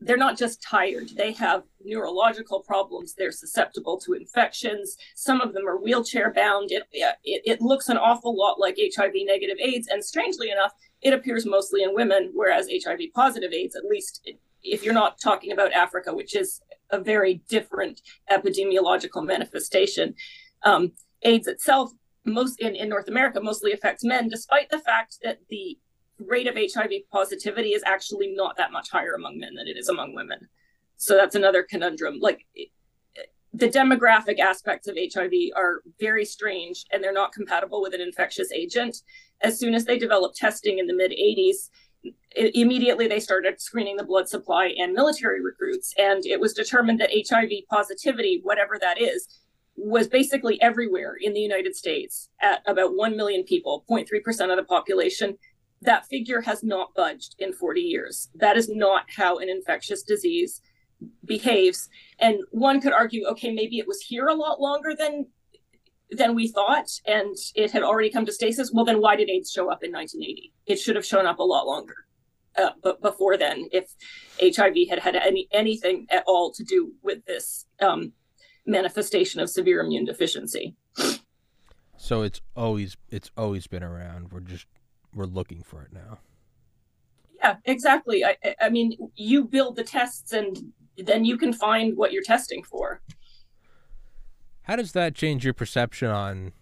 [0.01, 3.13] they're not just tired, they have neurological problems.
[3.13, 4.97] They're susceptible to infections.
[5.15, 6.71] Some of them are wheelchair bound.
[6.71, 9.88] It, it, it looks an awful lot like HIV negative AIDS.
[9.88, 14.30] And strangely enough, it appears mostly in women, whereas HIV positive AIDS, at least
[14.65, 18.01] if you're not talking about Africa, which is a very different
[18.32, 20.15] epidemiological manifestation.
[20.63, 21.91] Um, AIDS itself,
[22.25, 25.78] most in, in North America, mostly affects men, despite the fact that the
[26.19, 29.89] rate of HIV positivity is actually not that much higher among men than it is
[29.89, 30.47] among women.
[30.97, 32.19] So that's another conundrum.
[32.19, 32.45] Like
[33.54, 38.51] the demographic aspects of HIV are very strange and they're not compatible with an infectious
[38.51, 38.97] agent.
[39.41, 41.69] As soon as they developed testing in the mid 80s,
[42.36, 47.10] immediately they started screening the blood supply and military recruits and it was determined that
[47.30, 49.28] hiv positivity whatever that is
[49.78, 54.63] was basically everywhere in the united states at about 1 million people 0.3% of the
[54.63, 55.38] population.
[55.82, 58.30] That figure has not budged in 40 years.
[58.36, 60.62] That is not how an infectious disease
[61.26, 61.89] behaves.
[62.20, 65.28] And one could argue okay maybe it was here a lot longer than
[66.12, 69.52] than we thought and it had already come to stasis well then why did aids
[69.52, 71.96] show up in 1980 it should have shown up a lot longer
[72.58, 73.96] uh, but before then if
[74.39, 78.13] hiv had had any anything at all to do with this um,
[78.65, 80.76] manifestation of severe immune deficiency.
[81.98, 84.32] So it's always it's always been around.
[84.32, 84.68] We're just
[85.13, 86.20] we're looking for it now.
[87.38, 88.24] Yeah exactly.
[88.26, 90.58] I i mean you build the tests and
[90.98, 93.02] then you can find what you're testing for
[94.65, 96.54] how does that change your perception on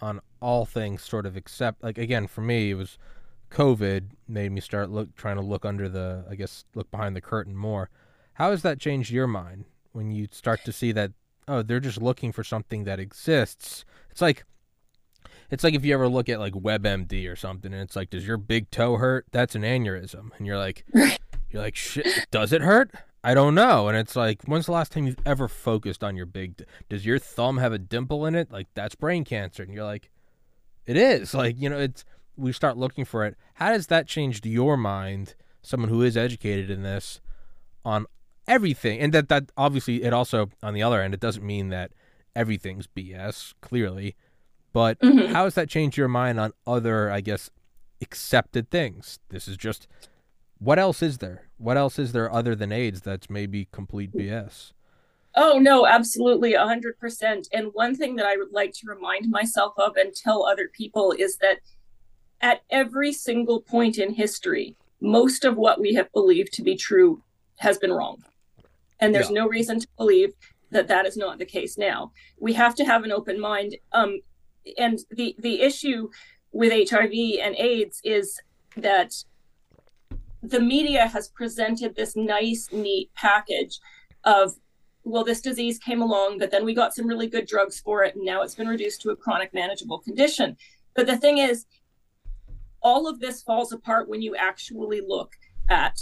[0.00, 2.98] on all things sort of except like again for me it was
[3.50, 7.20] COVID made me start look trying to look under the I guess look behind the
[7.20, 7.90] curtain more.
[8.34, 11.12] How has that changed your mind when you start to see that
[11.48, 13.84] oh they're just looking for something that exists?
[14.10, 14.44] It's like
[15.50, 18.26] it's like if you ever look at like WebMD or something and it's like does
[18.26, 19.26] your big toe hurt?
[19.32, 20.84] That's an aneurysm and you're like
[21.50, 22.92] you're like shit does it hurt?
[23.22, 23.88] I don't know.
[23.88, 26.56] And it's like, when's the last time you've ever focused on your big?
[26.56, 28.50] D- Does your thumb have a dimple in it?
[28.50, 29.62] Like that's brain cancer.
[29.62, 30.10] And you're like,
[30.86, 31.34] it is.
[31.40, 32.04] Like you know, it's
[32.36, 33.36] we start looking for it.
[33.54, 37.20] How does that change your mind, someone who is educated in this,
[37.84, 38.06] on
[38.48, 39.00] everything?
[39.00, 41.92] And that that obviously it also on the other end, it doesn't mean that
[42.34, 43.52] everything's BS.
[43.60, 44.16] Clearly,
[44.72, 45.32] but mm-hmm.
[45.34, 47.50] how has that changed your mind on other, I guess,
[48.00, 49.18] accepted things?
[49.28, 49.86] This is just
[50.58, 51.49] what else is there?
[51.60, 54.72] What else is there other than AIDS that's maybe complete BS?
[55.36, 57.48] Oh, no, absolutely, 100%.
[57.52, 61.12] And one thing that I would like to remind myself of and tell other people
[61.16, 61.58] is that
[62.40, 67.22] at every single point in history, most of what we have believed to be true
[67.56, 68.24] has been wrong.
[68.98, 69.42] And there's yeah.
[69.42, 70.32] no reason to believe
[70.70, 72.12] that that is not the case now.
[72.38, 73.76] We have to have an open mind.
[73.92, 74.20] Um,
[74.78, 76.08] and the, the issue
[76.52, 78.40] with HIV and AIDS is
[78.76, 79.12] that
[80.42, 83.78] the media has presented this nice, neat package
[84.24, 84.54] of,
[85.04, 88.14] well, this disease came along, but then we got some really good drugs for it,
[88.14, 90.56] and now it's been reduced to a chronic manageable condition.
[90.94, 91.66] But the thing is,
[92.82, 95.34] all of this falls apart when you actually look
[95.68, 95.98] at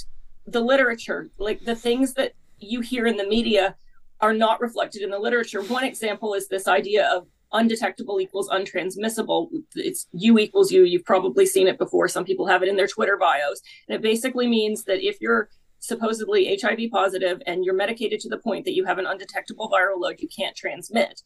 [0.46, 1.30] the literature.
[1.38, 3.76] Like the things that you hear in the media
[4.20, 5.62] are not reflected in the literature.
[5.62, 9.48] One example is this idea of undetectable equals untransmissible.
[9.74, 10.84] It's U equals U.
[10.84, 12.08] You've probably seen it before.
[12.08, 13.60] Some people have it in their Twitter bios.
[13.88, 15.48] And it basically means that if you're
[15.80, 20.00] supposedly HIV positive and you're medicated to the point that you have an undetectable viral
[20.00, 21.22] load, you can't transmit.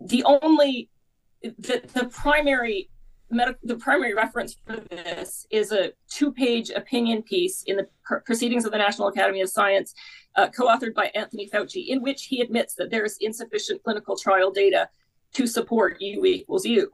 [0.00, 0.88] The only,
[1.42, 2.88] the, the primary
[3.30, 7.86] medical the primary reference for this is a two-page opinion piece in the
[8.26, 9.94] proceedings of the national academy of science
[10.36, 14.50] uh, co-authored by anthony fauci in which he admits that there is insufficient clinical trial
[14.50, 14.88] data
[15.34, 16.90] to support U equals U.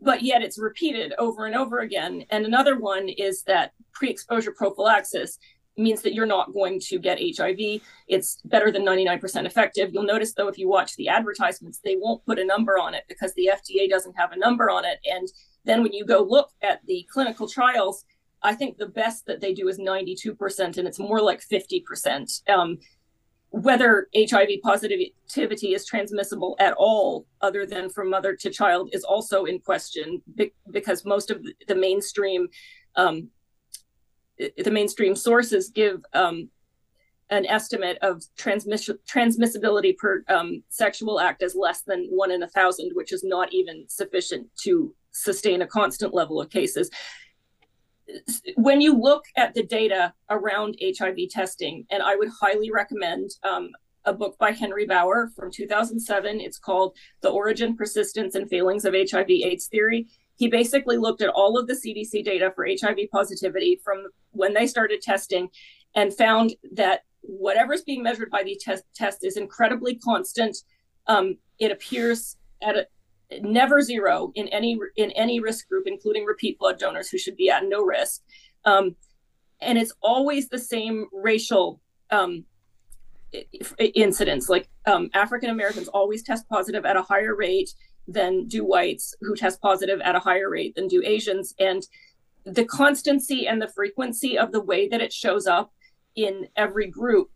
[0.00, 2.24] But yet it's repeated over and over again.
[2.30, 5.38] And another one is that pre exposure prophylaxis
[5.78, 7.80] means that you're not going to get HIV.
[8.08, 9.90] It's better than 99% effective.
[9.92, 13.04] You'll notice, though, if you watch the advertisements, they won't put a number on it
[13.08, 14.98] because the FDA doesn't have a number on it.
[15.04, 15.28] And
[15.64, 18.04] then when you go look at the clinical trials,
[18.42, 22.48] I think the best that they do is 92%, and it's more like 50%.
[22.48, 22.78] Um,
[23.56, 25.14] whether HIV positivity
[25.74, 30.22] is transmissible at all, other than from mother to child, is also in question
[30.70, 32.48] because most of the mainstream
[32.96, 33.28] um,
[34.38, 36.50] the mainstream sources give um,
[37.30, 42.48] an estimate of transmiss- transmissibility per um, sexual act as less than one in a
[42.48, 46.90] thousand, which is not even sufficient to sustain a constant level of cases.
[48.56, 53.70] When you look at the data around HIV testing, and I would highly recommend um,
[54.06, 56.40] a book by Henry Bauer from 2007.
[56.40, 60.06] It's called The Origin, Persistence, and Failings of HIV AIDS Theory.
[60.36, 64.66] He basically looked at all of the CDC data for HIV positivity from when they
[64.66, 65.48] started testing
[65.94, 70.56] and found that whatever's being measured by the test, test is incredibly constant.
[71.06, 72.86] Um, it appears at a,
[73.40, 77.50] never zero in any in any risk group, including repeat blood donors who should be
[77.50, 78.22] at no risk.
[78.64, 78.96] Um,
[79.60, 82.44] and it's always the same racial um,
[83.78, 84.48] incidents.
[84.48, 87.70] Like um, African Americans always test positive at a higher rate
[88.08, 91.54] than do whites, who test positive at a higher rate than do Asians.
[91.58, 91.86] And
[92.44, 95.72] the constancy and the frequency of the way that it shows up
[96.14, 97.30] in every group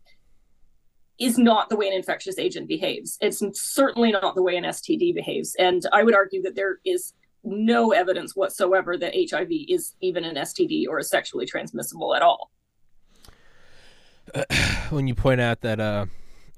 [1.21, 3.17] is not the way an infectious agent behaves.
[3.21, 5.55] It's certainly not the way an STD behaves.
[5.59, 10.35] And I would argue that there is no evidence whatsoever that HIV is even an
[10.35, 12.51] STD or is sexually transmissible at all.
[14.89, 16.07] when you point out that uh,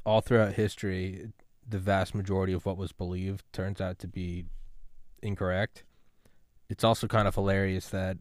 [0.05, 1.29] all throughout history,
[1.67, 4.45] the vast majority of what was believed turns out to be
[5.21, 5.83] incorrect,
[6.69, 8.17] it's also kind of hilarious that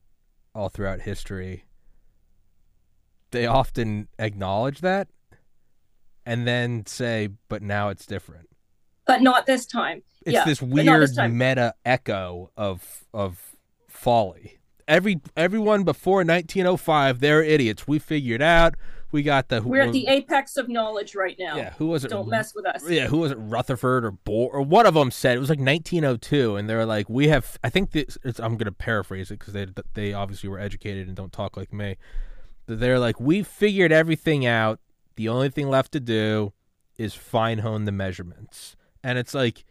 [0.55, 1.65] all throughout history,
[3.31, 5.09] they often acknowledge that
[6.25, 8.49] and then say, but now it's different.
[9.07, 10.03] But not this time.
[10.25, 13.57] It's yeah, this weird meta echo of of
[13.89, 14.61] folly.
[14.87, 17.89] Every everyone before 1905, they're idiots.
[17.89, 18.75] We figured out.
[19.11, 19.61] We got the.
[19.61, 21.57] We're at the apex of knowledge right now.
[21.57, 22.09] Yeah, who was it?
[22.09, 22.89] Don't mess with us.
[22.89, 23.39] Yeah, who was it?
[23.39, 27.11] Rutherford or Bohr or one of them said it was like 1902, and they're like,
[27.11, 28.17] "We have." I think this.
[28.25, 31.73] I'm going to paraphrase it because they they obviously were educated and don't talk like
[31.73, 31.97] me.
[32.67, 34.81] They're like, we figured everything out.
[35.17, 36.53] The only thing left to do
[36.99, 38.77] is fine hone the measurements.
[39.03, 39.65] And it's like,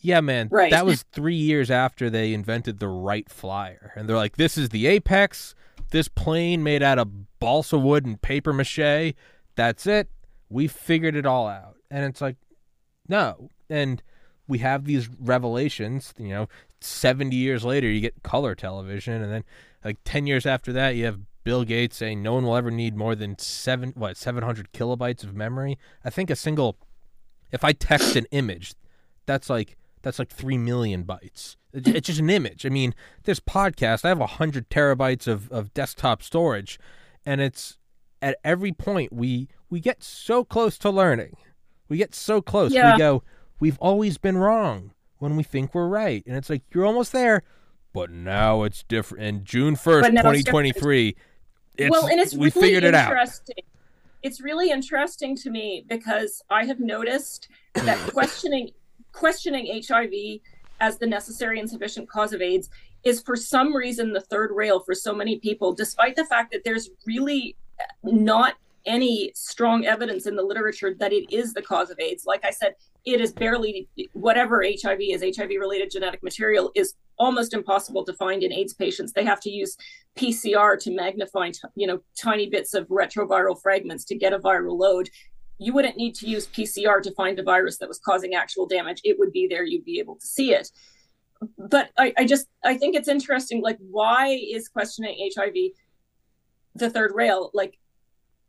[0.00, 0.70] yeah, man, right.
[0.70, 3.92] that was three years after they invented the Wright Flyer.
[3.96, 5.54] And they're like, this is the apex.
[5.90, 9.14] This plane made out of balsa wood and paper mache.
[9.54, 10.08] That's it.
[10.48, 11.76] We figured it all out.
[11.90, 12.36] And it's like,
[13.08, 13.50] no.
[13.68, 14.02] And
[14.48, 16.48] we have these revelations, you know,
[16.80, 19.22] 70 years later, you get color television.
[19.22, 19.44] And then,
[19.84, 22.96] like, 10 years after that, you have Bill Gates saying no one will ever need
[22.96, 25.78] more than seven what seven hundred kilobytes of memory.
[26.04, 26.76] I think a single,
[27.52, 28.74] if I text an image,
[29.26, 31.54] that's like that's like three million bytes.
[31.72, 32.66] It's just an image.
[32.66, 36.80] I mean, this podcast, I have a hundred terabytes of, of desktop storage,
[37.24, 37.78] and it's
[38.20, 41.36] at every point we we get so close to learning.
[41.88, 42.72] We get so close.
[42.72, 42.94] Yeah.
[42.94, 43.22] We go,
[43.60, 47.44] we've always been wrong when we think we're right, and it's like you're almost there,
[47.92, 49.24] but now it's different.
[49.24, 51.14] And June first, twenty twenty three
[51.78, 53.54] it's, well, and it's we really figured it interesting.
[53.58, 53.64] Out.
[54.22, 58.70] It's really interesting to me because I have noticed that questioning
[59.12, 60.40] questioning HIV
[60.80, 62.68] as the necessary and sufficient cause of AIDS
[63.04, 66.62] is for some reason the third rail for so many people, despite the fact that
[66.64, 67.56] there's really
[68.02, 68.54] not
[68.86, 72.24] any strong evidence in the literature that it is the cause of AIDS.
[72.24, 77.54] Like I said, it is barely whatever HIV is, HIV related genetic material is almost
[77.54, 79.12] impossible to find in AIDS patients.
[79.12, 79.76] They have to use
[80.16, 85.08] PCR to magnify, you know, tiny bits of retroviral fragments to get a viral load.
[85.58, 89.00] You wouldn't need to use PCR to find a virus that was causing actual damage.
[89.04, 89.64] It would be there.
[89.64, 90.70] You'd be able to see it.
[91.58, 93.62] But I, I just I think it's interesting.
[93.62, 95.54] Like, why is questioning HIV
[96.74, 97.50] the third rail?
[97.54, 97.78] Like,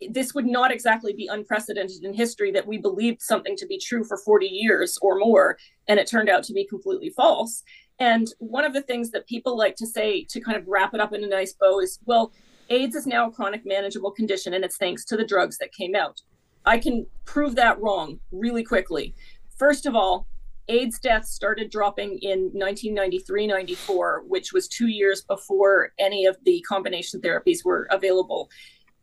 [0.10, 4.04] this would not exactly be unprecedented in history that we believed something to be true
[4.04, 5.58] for 40 years or more
[5.88, 7.64] and it turned out to be completely false.
[8.00, 11.00] And one of the things that people like to say to kind of wrap it
[11.00, 12.32] up in a nice bow is well
[12.70, 15.96] aids is now a chronic manageable condition and it's thanks to the drugs that came
[15.96, 16.22] out.
[16.66, 19.16] I can prove that wrong really quickly.
[19.58, 20.28] First of all
[20.70, 26.62] AIDS deaths started dropping in 1993 94, which was two years before any of the
[26.68, 28.50] combination therapies were available.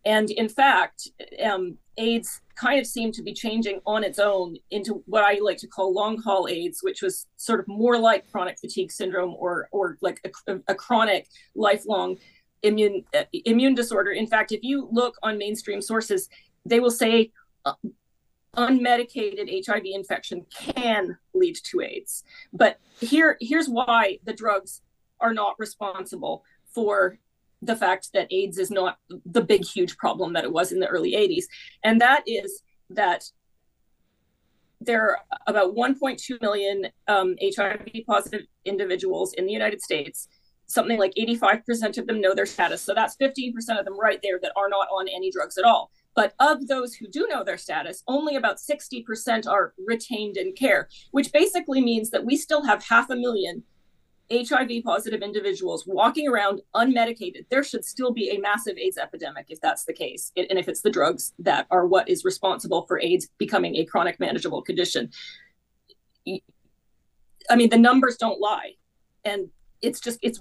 [0.05, 1.09] And in fact,
[1.43, 5.59] um, AIDS kind of seemed to be changing on its own into what I like
[5.59, 9.69] to call long haul AIDS, which was sort of more like chronic fatigue syndrome or
[9.73, 12.19] or like a, a chronic lifelong
[12.63, 14.11] immune uh, immune disorder.
[14.11, 16.29] In fact, if you look on mainstream sources,
[16.67, 17.33] they will say
[17.65, 17.75] uh,
[18.57, 22.25] unmedicated HIV infection can lead to AIDS.
[22.53, 24.83] But here here's why the drugs
[25.21, 26.45] are not responsible
[26.75, 27.19] for
[27.65, 30.87] the fact that AIDS is not the big, huge problem that it was in the
[30.87, 31.45] early 80s.
[31.83, 33.25] And that is that
[34.81, 40.29] there are about 1.2 million um, HIV positive individuals in the United States.
[40.67, 42.83] Something like 85% of them know their status.
[42.83, 45.91] So that's 15% of them right there that are not on any drugs at all.
[46.15, 50.89] But of those who do know their status, only about 60% are retained in care,
[51.11, 53.62] which basically means that we still have half a million
[54.33, 57.47] HIV positive individuals walking around unmedicated.
[57.51, 60.81] There should still be a massive AIDS epidemic if that's the case, and if it's
[60.81, 65.11] the drugs that are what is responsible for AIDS becoming a chronic manageable condition.
[66.27, 68.72] I mean, the numbers don't lie.
[69.25, 69.51] And
[69.83, 70.41] it's just it's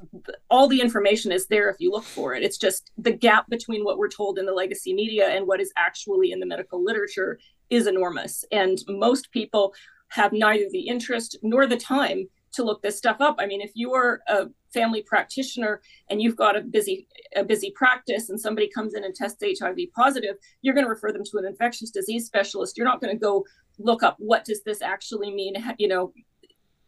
[0.50, 3.84] all the information is there if you look for it it's just the gap between
[3.84, 7.38] what we're told in the legacy media and what is actually in the medical literature
[7.70, 9.74] is enormous and most people
[10.10, 13.36] have neither the interest nor the time to look this stuff up.
[13.40, 17.72] I mean if you are a family practitioner and you've got a busy a busy
[17.76, 21.38] practice and somebody comes in and tests hiv positive you're going to refer them to
[21.38, 22.78] an infectious disease specialist.
[22.78, 23.46] You're not going to go
[23.80, 26.14] look up what does this actually mean you know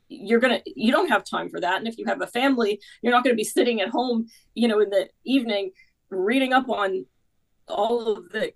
[0.08, 1.78] you're gonna you don't have time for that.
[1.80, 4.68] And if you have a family you're not going to be sitting at home you
[4.68, 5.72] know in the evening
[6.10, 7.06] reading up on
[7.68, 8.54] all of the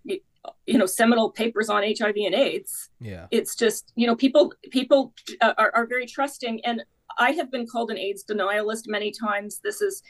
[0.66, 2.89] you know seminal papers on hiv and aids.
[2.99, 3.28] Yeah.
[3.32, 6.64] It's just you know people people uh, are, are very trusting.
[6.66, 6.84] And
[7.20, 9.59] i have been called an aids denialist many times.
[9.63, 10.01] This is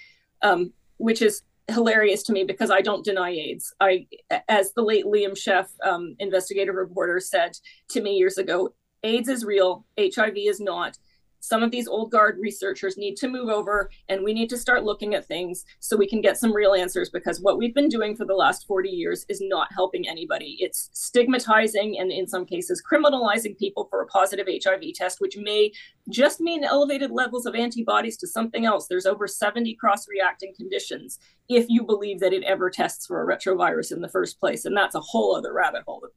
[0.42, 3.74] um which is hilarious to me because i don't deny aids.
[3.80, 4.08] I
[4.48, 7.52] as the late liam Scheff um, investigative reporter said
[7.90, 9.86] to me years ago aids is real.
[9.98, 10.98] Hiv is not
[11.40, 14.84] some of these old guard researchers need to move over and we need to start
[14.84, 18.16] looking at things so we can get some real answers because what we've been doing
[18.16, 20.58] for the last 40 years is not helping anybody.
[20.60, 25.72] It's stigmatizing and in some cases criminalizing people for a positive HIV test, which may
[26.10, 28.88] just mean elevated levels of antibodies to something else.
[28.88, 33.38] There's over 70 cross reacting conditions if you believe that it ever tests for a
[33.38, 34.66] retrovirus in the first place.
[34.66, 36.12] And that's a whole other rabbit hole that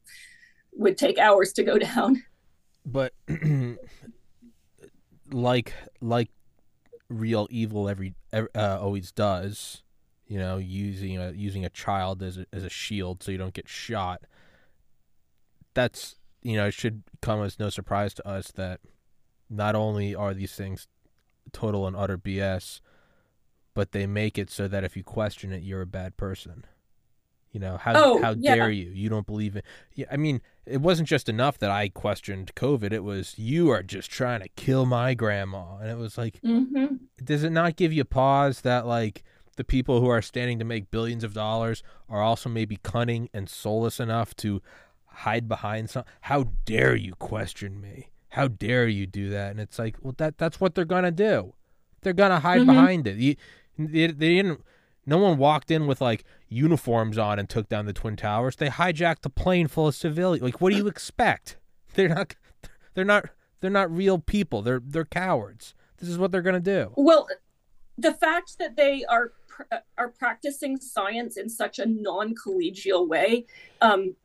[0.73, 2.23] would take hours to go down.
[2.85, 3.13] But
[5.33, 6.29] like like
[7.09, 9.83] real evil every uh, always does,
[10.27, 13.53] you know, using a using a child as a, as a shield so you don't
[13.53, 14.21] get shot.
[15.73, 18.79] That's you know it should come as no surprise to us that
[19.49, 20.87] not only are these things
[21.51, 22.81] total and utter BS,
[23.73, 26.65] but they make it so that if you question it, you're a bad person.
[27.53, 28.55] You know how oh, how yeah.
[28.55, 28.89] dare you?
[28.89, 29.63] You don't believe it.
[29.93, 32.91] Yeah, I mean, it wasn't just enough that I questioned COVID.
[32.91, 36.95] It was you are just trying to kill my grandma, and it was like, mm-hmm.
[37.23, 39.23] does it not give you pause that like
[39.55, 43.47] the people who are standing to make billions of dollars are also maybe cunning and
[43.47, 44.59] soulless enough to
[45.05, 46.05] hide behind some?
[46.21, 48.09] How dare you question me?
[48.29, 49.51] How dare you do that?
[49.51, 51.53] And it's like, well, that that's what they're gonna do.
[52.01, 52.71] They're gonna hide mm-hmm.
[52.71, 53.17] behind it.
[53.17, 53.35] You,
[53.77, 54.61] they, they didn't
[55.05, 58.55] no one walked in with like uniforms on and took down the twin towers.
[58.55, 60.43] They hijacked a plane full of civilians.
[60.43, 61.57] Like, what do you expect?
[61.93, 62.35] They're not.
[62.93, 63.29] They're not.
[63.59, 64.61] They're not real people.
[64.61, 65.73] They're they're cowards.
[65.97, 66.91] This is what they're gonna do.
[66.97, 67.27] Well,
[67.97, 69.31] the fact that they are
[69.97, 73.45] are practicing science in such a non-collegial way
[73.81, 74.15] um,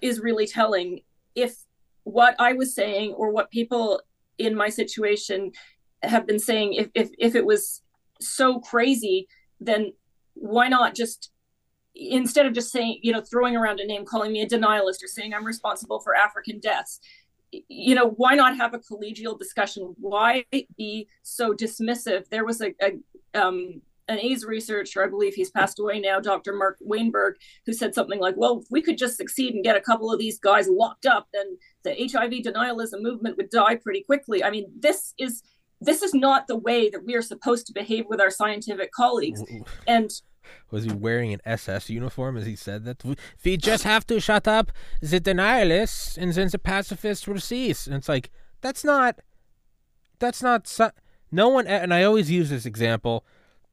[0.00, 1.02] is really telling.
[1.36, 1.56] If
[2.04, 4.02] what I was saying or what people
[4.38, 5.52] in my situation
[6.02, 7.82] have been saying, if if if it was
[8.20, 9.28] so crazy,
[9.60, 9.92] then
[10.40, 11.30] why not just
[11.94, 15.06] instead of just saying you know throwing around a name calling me a denialist or
[15.06, 17.00] saying i'm responsible for african deaths
[17.68, 20.44] you know why not have a collegial discussion why
[20.76, 22.92] be so dismissive there was a, a
[23.40, 26.52] um, an AIDS researcher, I believe he's passed away now, Dr.
[26.52, 27.34] Mark Wainberg,
[27.64, 30.18] who said something like, well, if we could just succeed and get a couple of
[30.18, 34.42] these guys locked up, then the HIV denialism movement would die pretty quickly.
[34.42, 35.42] I mean, this is
[35.80, 39.42] this is not the way that we are supposed to behave with our scientific colleagues.
[39.86, 40.10] And
[40.70, 43.04] was he wearing an SS uniform as he said that?
[43.44, 47.86] We just have to shut up the denialists and then the pacifists will cease.
[47.86, 48.30] And it's like,
[48.60, 49.20] that's not,
[50.18, 50.68] that's not,
[51.32, 53.24] no one, and I always use this example.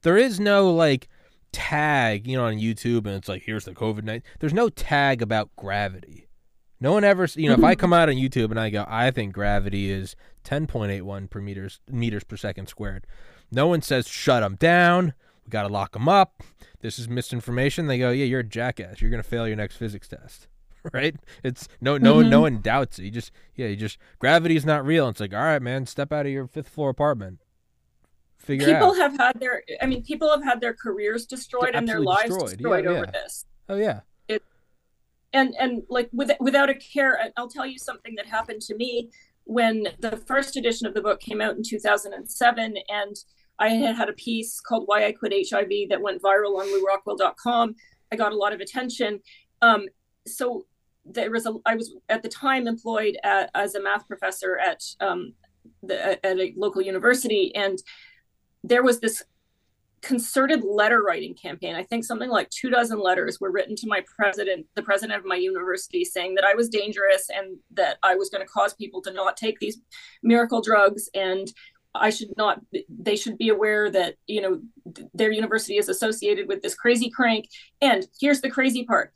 [0.02, 1.08] There is no like
[1.52, 4.22] tag, you know, on YouTube and it's like, here's the COVID 19.
[4.40, 6.28] There's no tag about gravity.
[6.80, 9.10] No one ever, you know, if I come out on YouTube and I go, I
[9.10, 13.08] think gravity is 10.81 per meters meters per second squared.
[13.52, 15.14] No one says shut them down.
[15.48, 16.44] We got to lock them up.
[16.82, 17.88] This is misinformation.
[17.88, 19.02] They go, yeah, you're a jackass.
[19.02, 20.48] You're gonna fail your next physics test,
[20.94, 21.16] right?
[21.44, 22.30] It's no, no, mm-hmm.
[22.30, 23.06] no one doubts it.
[23.06, 25.08] You just, yeah, you just gravity is not real.
[25.08, 27.40] It's like, all right, man, step out of your fifth floor apartment.
[28.38, 28.98] Figure out people out.
[28.98, 32.58] have had their, I mean, people have had their careers destroyed and their lives destroyed,
[32.58, 33.12] destroyed yeah, over yeah.
[33.12, 33.46] this.
[33.70, 34.44] Oh yeah It,
[35.34, 39.10] and and like with, without a care i'll tell you something that happened to me
[39.44, 43.16] when the first edition of the book came out in 2007 and
[43.60, 47.76] I had had a piece called Why I Quit HIV that went viral on LewRockwell.com.
[48.12, 49.20] I got a lot of attention.
[49.62, 49.88] Um,
[50.26, 50.66] so
[51.06, 54.84] there was a, I was at the time employed at, as a math professor at,
[55.00, 55.34] um,
[55.84, 57.54] the, at a local university.
[57.56, 57.78] And
[58.64, 59.24] there was this
[60.02, 61.76] concerted letter writing campaign.
[61.76, 65.26] I think something like two dozen letters were written to my president, the president of
[65.26, 69.02] my university, saying that I was dangerous and that I was going to cause people
[69.02, 69.80] to not take these
[70.22, 71.52] miracle drugs and
[72.02, 74.62] I should not they should be aware that you know
[75.14, 77.48] their university is associated with this crazy crank
[77.82, 79.12] and here's the crazy part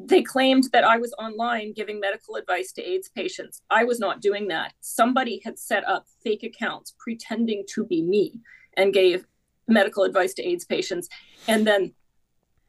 [0.00, 3.62] they claimed that I was online giving medical advice to AIDS patients.
[3.70, 4.72] I was not doing that.
[4.80, 8.40] Somebody had set up fake accounts pretending to be me
[8.76, 9.26] and gave
[9.68, 11.08] medical advice to AIDS patients.
[11.48, 11.94] And then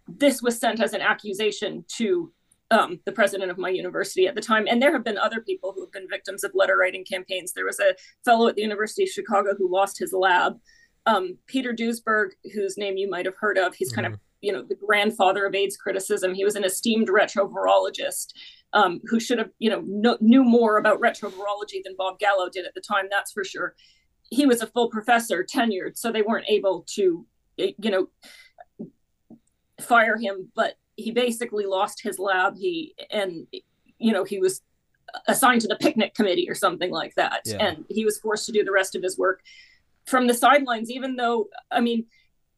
[0.08, 2.32] this was sent as an accusation to
[2.72, 4.68] um, the president of my university at the time.
[4.68, 7.53] And there have been other people who have been victims of letter writing campaigns.
[7.53, 7.95] There was a
[8.26, 10.59] fellow at the University of Chicago who lost his lab.
[11.05, 14.01] Um, Peter Duesberg, whose name you might have heard of, he's mm-hmm.
[14.01, 16.34] kind of you know the grandfather of AIDS criticism.
[16.34, 18.34] He was an esteemed retrovirologist
[18.74, 22.74] um, who should have you know knew more about retrovirology than Bob Gallo did at
[22.74, 23.05] the time.
[23.09, 23.76] That's for sure
[24.34, 27.26] he was a full professor tenured so they weren't able to
[27.57, 28.07] you know
[29.80, 33.48] fire him but he basically lost his lab he and
[33.98, 34.62] you know he was
[35.28, 37.58] assigned to the picnic committee or something like that yeah.
[37.60, 39.41] and he was forced to do the rest of his work
[40.06, 42.06] from the sidelines even though i mean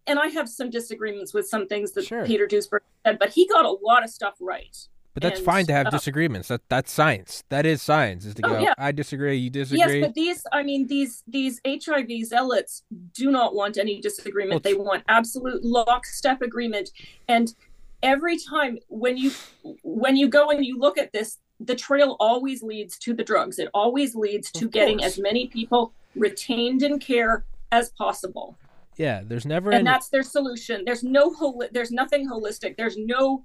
[0.07, 2.25] and i have some disagreements with some things that sure.
[2.25, 5.65] peter duesberg said but he got a lot of stuff right but that's and, fine
[5.67, 6.49] to have uh, disagreements.
[6.49, 7.45] That that's science.
[7.47, 8.25] That is science.
[8.25, 8.59] Is to oh, go.
[8.59, 8.73] Yeah.
[8.77, 9.37] I disagree.
[9.37, 9.99] You disagree.
[9.99, 10.45] Yes, but these.
[10.51, 12.83] I mean, these these HIV zealots
[13.13, 14.51] do not want any disagreement.
[14.51, 16.91] Well, they want absolute lockstep agreement.
[17.29, 17.55] And
[18.03, 19.31] every time when you
[19.83, 23.59] when you go and you look at this, the trail always leads to the drugs.
[23.59, 28.57] It always leads to getting as many people retained in care as possible.
[28.97, 29.71] Yeah, there's never.
[29.71, 29.85] And any...
[29.85, 30.83] that's their solution.
[30.85, 32.77] There's no holi- There's nothing holistic.
[32.77, 33.43] There's no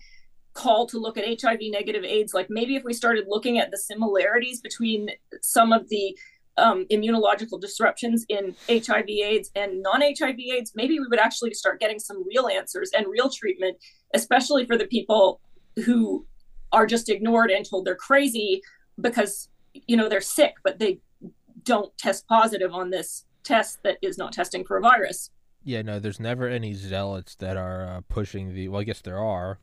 [0.55, 2.35] call to look at HIV negative AIDS.
[2.35, 5.11] Like maybe if we started looking at the similarities between
[5.43, 6.17] some of the
[6.57, 11.81] um, immunological disruptions in HIV AIDS and non HIV AIDS, maybe we would actually start
[11.81, 13.77] getting some real answers and real treatment,
[14.15, 15.41] especially for the people
[15.85, 16.27] who
[16.73, 18.63] are just ignored and told they're crazy
[19.01, 21.01] because you know they're sick, but they
[21.65, 25.31] don't test positive on this test that is not testing for a virus.
[25.63, 28.69] Yeah, no, there's never any zealots that are uh, pushing the.
[28.69, 29.59] Well, I guess there are,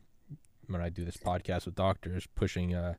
[0.67, 2.95] when I do this podcast with doctors pushing uh,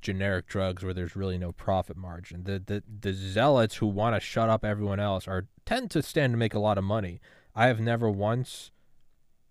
[0.00, 2.44] generic drugs where there's really no profit margin.
[2.44, 6.32] The the the zealots who want to shut up everyone else are tend to stand
[6.32, 7.20] to make a lot of money.
[7.54, 8.70] I have never once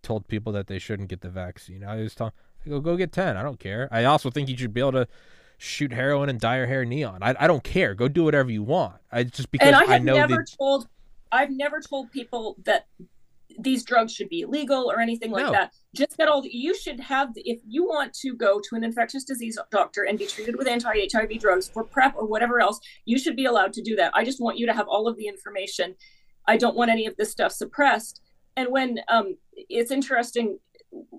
[0.04, 1.84] told people that they shouldn't get the vaccine.
[1.84, 2.34] I was tell
[2.68, 3.38] go go get ten.
[3.38, 3.88] I don't care.
[3.92, 5.08] I also think you should be able to
[5.58, 7.24] shoot heroin and dye your hair neon.
[7.24, 7.96] I I don't care.
[7.96, 8.96] Go do whatever you want.
[9.12, 10.56] I just because and I, have I know never the...
[10.58, 10.88] told
[11.32, 12.88] I've never told people that
[13.60, 15.52] these drugs should be illegal or anything like no.
[15.52, 15.74] that.
[15.96, 19.58] Just get all you should have if you want to go to an infectious disease
[19.72, 23.46] doctor and be treated with anti-HIV drugs for PrEP or whatever else, you should be
[23.46, 24.12] allowed to do that.
[24.14, 25.96] I just want you to have all of the information.
[26.48, 28.22] I don't want any of this stuff suppressed.
[28.58, 30.60] And when um, it's interesting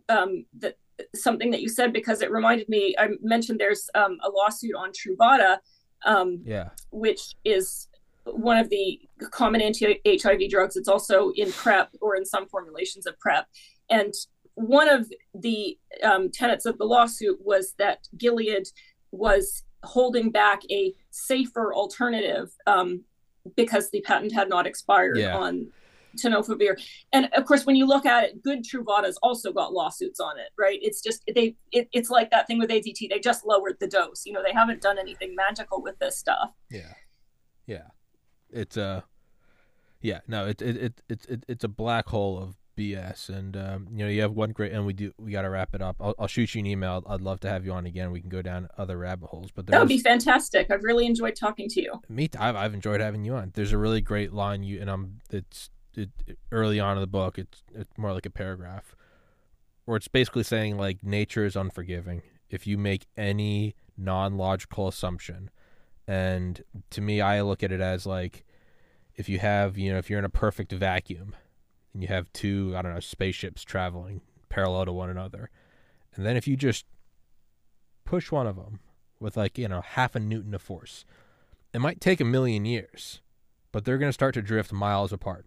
[0.08, 0.76] um, that
[1.14, 2.94] something that you said because it reminded me.
[2.98, 5.58] I mentioned there's um, a lawsuit on Truvada,
[6.04, 7.88] um, yeah, which is
[8.24, 10.76] one of the common anti-HIV drugs.
[10.76, 13.46] It's also in PrEP or in some formulations of PrEP.
[13.88, 14.12] And
[14.54, 18.68] one of the um, tenets of the lawsuit was that Gilead
[19.12, 23.04] was holding back a safer alternative um,
[23.56, 25.36] because the patent had not expired yeah.
[25.36, 25.68] on
[26.18, 26.80] tenofovir.
[27.12, 30.48] And of course, when you look at it, good Truvada's also got lawsuits on it,
[30.58, 30.78] right?
[30.82, 33.08] It's just they it, it's like that thing with ADT.
[33.10, 34.24] They just lowered the dose.
[34.26, 36.50] You know, they haven't done anything magical with this stuff.
[36.70, 36.94] Yeah,
[37.66, 37.88] yeah
[38.50, 39.04] it's a
[40.00, 43.88] yeah no it it, it, it, it it's a black hole of BS and um,
[43.90, 45.96] you know you have one great and we do we got to wrap it up.
[45.98, 47.02] I'll, I'll, shoot you an email.
[47.08, 48.12] I'd love to have you on again.
[48.12, 49.50] We can go down other rabbit holes.
[49.52, 50.70] But that would be fantastic.
[50.70, 51.94] I've really enjoyed talking to you.
[52.08, 53.50] Me, I've I've enjoyed having you on.
[53.52, 56.10] There's a really great line you and I'm it's it,
[56.52, 57.38] early on in the book.
[57.38, 58.94] It's it's more like a paragraph
[59.84, 65.50] where it's basically saying like nature is unforgiving if you make any non-logical assumption
[66.08, 68.44] and to me, I look at it as like
[69.14, 71.36] if you have, you know, if you're in a perfect vacuum
[71.92, 75.50] and you have two, I don't know, spaceships traveling parallel to one another.
[76.14, 76.86] And then if you just
[78.06, 78.80] push one of them
[79.20, 81.04] with like, you know, half a newton of force,
[81.74, 83.20] it might take a million years,
[83.70, 85.44] but they're going to start to drift miles apart.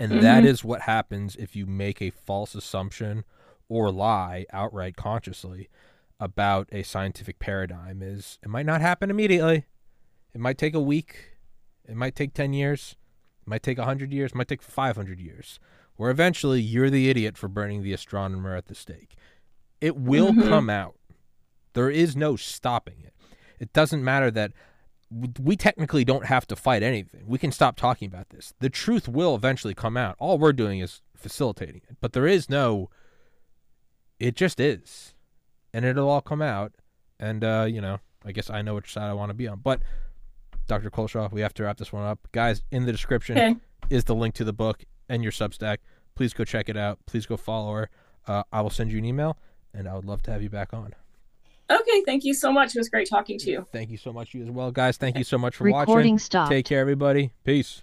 [0.00, 0.22] And mm-hmm.
[0.22, 3.24] that is what happens if you make a false assumption
[3.68, 5.68] or lie outright consciously
[6.18, 9.66] about a scientific paradigm is it might not happen immediately.
[10.34, 11.36] It might take a week.
[11.86, 12.96] It might take 10 years.
[13.42, 15.60] It might take 100 years, It might take 500 years,
[15.96, 19.16] where eventually you're the idiot for burning the astronomer at the stake.
[19.82, 20.48] It will Mhm.
[20.48, 20.98] come out.
[21.74, 23.14] There is no stopping it.
[23.58, 24.52] It doesn't matter that
[25.10, 27.24] we technically don't have to fight anything.
[27.26, 28.54] We can stop talking about this.
[28.60, 30.14] The truth will eventually come out.
[30.18, 31.96] All we're doing is facilitating it.
[32.00, 32.88] But there is no
[34.18, 35.14] it just is.
[35.72, 36.72] And it'll all come out.
[37.18, 39.60] And uh, you know, I guess I know which side I want to be on.
[39.60, 39.80] But
[40.68, 40.90] Dr.
[40.90, 42.28] Culshaw, we have to wrap this one up.
[42.32, 43.56] Guys, in the description Okay.
[43.88, 45.78] is the link to the book and your Substack.
[46.14, 46.98] Please go check it out.
[47.06, 47.90] Please go follow her.
[48.26, 49.36] Uh, I will send you an email,
[49.74, 50.94] and I would love to have you back on.
[51.70, 52.74] Okay, thank you so much.
[52.74, 53.66] It was great talking to you.
[53.72, 54.96] Thank you so much, you as well, guys.
[54.96, 56.18] Thank you so much for Recording watching.
[56.18, 56.50] stopped.
[56.50, 57.30] Take care, everybody.
[57.44, 57.82] Peace.